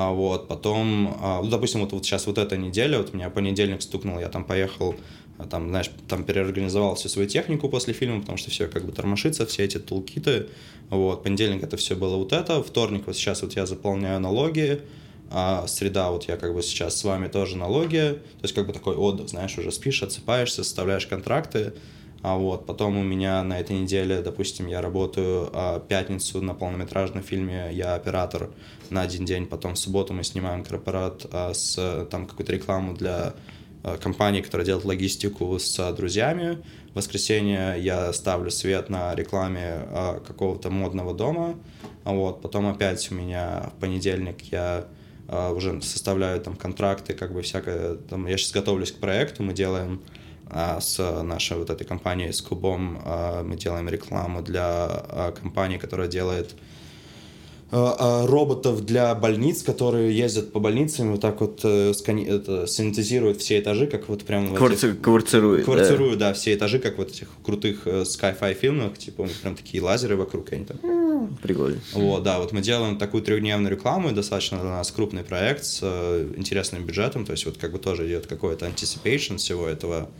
[0.00, 3.82] а вот, потом, а, ну, допустим, вот, вот сейчас вот эта неделя, вот меня понедельник
[3.82, 4.94] стукнул, я там поехал,
[5.36, 8.92] а, там, знаешь, там переорганизовал всю свою технику после фильма, потому что все как бы
[8.92, 10.48] тормошится, все эти тулкиты,
[10.88, 14.80] вот, понедельник это все было вот это, вторник вот сейчас вот я заполняю налоги,
[15.30, 18.72] а среда, вот я как бы сейчас с вами тоже налоги, то есть как бы
[18.72, 21.74] такой отдых, знаешь, уже спишь, отсыпаешься, составляешь контракты,
[22.22, 27.22] а вот потом у меня на этой неделе, допустим, я работаю а, пятницу на полнометражном
[27.22, 28.50] фильме, я оператор
[28.90, 33.32] на один день, потом в субботу мы снимаем корпорат а, с там какую-то рекламу для
[33.82, 36.58] а, компании, которая делает логистику с друзьями.
[36.92, 41.54] В воскресенье я ставлю свет на рекламе а, какого-то модного дома,
[42.04, 44.84] а вот потом опять у меня в понедельник я
[45.26, 49.54] а, уже составляю там контракты, как бы всякое, там, я сейчас готовлюсь к проекту, мы
[49.54, 50.19] делаем а,
[50.80, 56.08] с нашей вот этой компанией, с Кубом, а, мы делаем рекламу для а, компании, которая
[56.08, 56.54] делает
[57.72, 57.94] а,
[58.24, 62.66] а, роботов для больниц, которые ездят по больницам и вот так вот э, скани- это,
[62.66, 65.00] санитизируют все этажи, как вот прям в этих- Кварци-
[65.64, 66.28] Кварцирует, да.
[66.30, 69.80] Да, все этажи, как вот этих крутых э, sci-fi фильмах, типа у них прям такие
[69.84, 70.78] лазеры вокруг, они там
[71.42, 71.78] Прикольно.
[71.92, 75.78] вот, да, вот мы делаем такую трехдневную рекламу, и достаточно для нас крупный проект с
[75.80, 80.10] э, интересным бюджетом, то есть вот как бы тоже идет какой-то anticipation всего этого.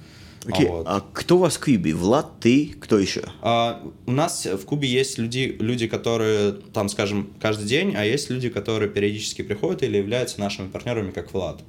[0.47, 0.87] Окей, Вот.
[0.89, 1.95] а кто у вас в Кьюбе?
[1.95, 3.25] Влад, ты, кто еще?
[3.43, 8.31] А, у нас в Кубе есть люди, люди, которые там, скажем, каждый день, а есть
[8.31, 11.61] люди, которые периодически приходят или являются нашими партнерами, как Влад.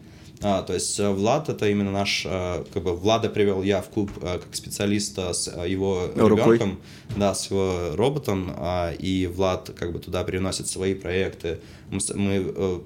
[0.44, 3.90] А, то есть э, Влад это именно наш, э, как бы Влада привел я в
[3.90, 6.56] клуб э, как специалиста с его Рукой?
[6.58, 6.80] ребенком,
[7.16, 11.60] да, с его роботом, а, и Влад как бы туда приносит свои проекты.
[11.92, 12.00] Мы,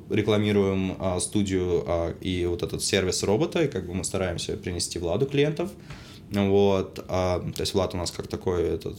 [0.10, 5.00] рекламируем а, студию а, и вот этот сервис робота, и как бы мы стараемся принести
[5.00, 5.70] Владу клиентов.
[6.32, 8.98] Вот, а, то есть Влад у нас как такой этот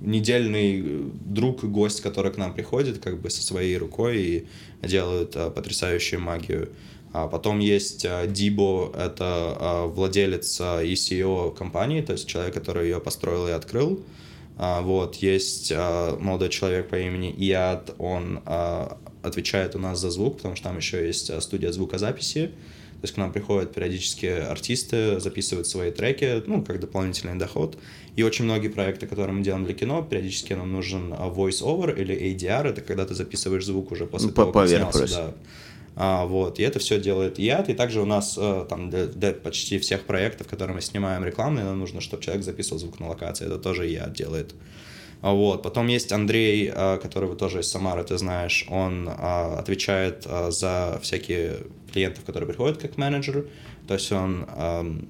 [0.00, 4.46] недельный друг и гость, который к нам приходит как бы со своей рукой и
[4.82, 6.70] делает а, потрясающую магию.
[7.14, 12.52] А потом есть а, Дибо, это а, владелец а, и CEO компании, то есть человек,
[12.54, 14.00] который ее построил и открыл.
[14.58, 18.40] А, Вот, есть молодой человек по имени Иад, он
[19.22, 22.46] отвечает у нас за звук, потому что там еще есть студия звукозаписи.
[22.46, 27.76] То есть к нам приходят периодически артисты, записывают свои треки, ну, как дополнительный доход.
[28.16, 32.68] И очень многие проекты, которые мы делаем для кино, периодически нам нужен voice-over или ADR,
[32.70, 35.16] это когда ты записываешь звук уже после Ну, того, как снялся, просто.
[35.16, 35.34] да.
[35.96, 39.78] А, вот, и это все делает ЯД, и также у нас э, там для, почти
[39.78, 43.58] всех проектов, которые мы снимаем рекламные, нам нужно, чтобы человек записывал звук на локации, это
[43.58, 44.54] тоже ЯД делает.
[45.22, 45.62] А, Вот.
[45.62, 49.12] Потом есть Андрей, э, которого тоже из Самары, ты знаешь, он э,
[49.58, 51.58] отвечает э, за всякие
[51.92, 53.46] клиентов, которые приходят как менеджер,
[53.86, 55.08] то есть он, эм,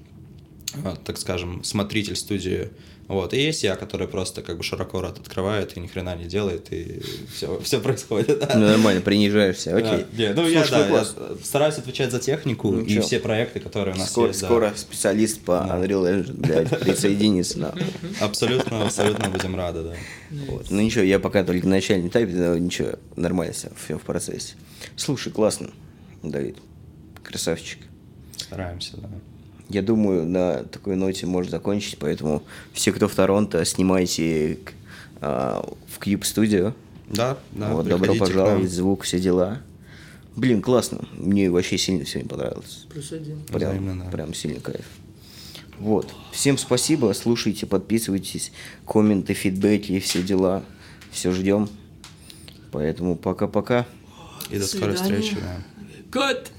[1.03, 2.69] так скажем, смотритель студии.
[3.07, 3.33] Вот.
[3.35, 6.73] И есть я, который просто как бы широко рот открывает и ни хрена не делает,
[6.73, 7.01] и
[7.31, 8.39] все, все происходит.
[8.39, 8.49] да.
[8.55, 10.05] Ну, нормально, принижаешься, окей.
[10.11, 11.05] Да, не, ну я, Слушай, да, я
[11.43, 13.01] стараюсь отвечать за технику Ну, и чё?
[13.03, 14.41] все проекты, которые у нас Скоро, есть.
[14.41, 14.47] да.
[14.47, 17.73] скоро специалист по Unreal Engine, блядь, присоединится, да.
[18.21, 19.93] Абсолютно, абсолютно будем рады, да.
[20.47, 20.71] Вот.
[20.71, 24.55] Ну ничего, я пока только на начальном этапе, но ничего, нормально все, все в процессе.
[24.95, 25.69] Слушай, классно,
[26.23, 26.57] Давид,
[27.23, 27.79] красавчик.
[28.37, 29.09] Стараемся, да.
[29.69, 32.43] Я думаю, на такой ноте можно закончить, поэтому
[32.73, 34.73] все, кто в Торонто, снимайте к-
[35.21, 36.73] а, в Cube Studio.
[37.09, 37.71] Да, да.
[37.73, 38.67] вот, добро пожаловать, нам.
[38.67, 39.61] звук, все дела.
[40.35, 41.07] Блин, классно.
[41.17, 42.85] Мне вообще сильно сегодня понравилось.
[42.91, 43.39] Плюс один.
[43.45, 44.11] Прям, Взаимно, да.
[44.11, 44.85] прям сильно кайф.
[45.79, 46.13] Вот.
[46.31, 47.13] Всем спасибо.
[47.13, 48.51] Слушайте, подписывайтесь,
[48.87, 50.63] комменты, фидбэки и все дела.
[51.11, 51.69] Все ждем.
[52.71, 53.85] Поэтому пока-пока.
[54.49, 55.57] И до скорой встречи, да.
[56.11, 56.51] Кот!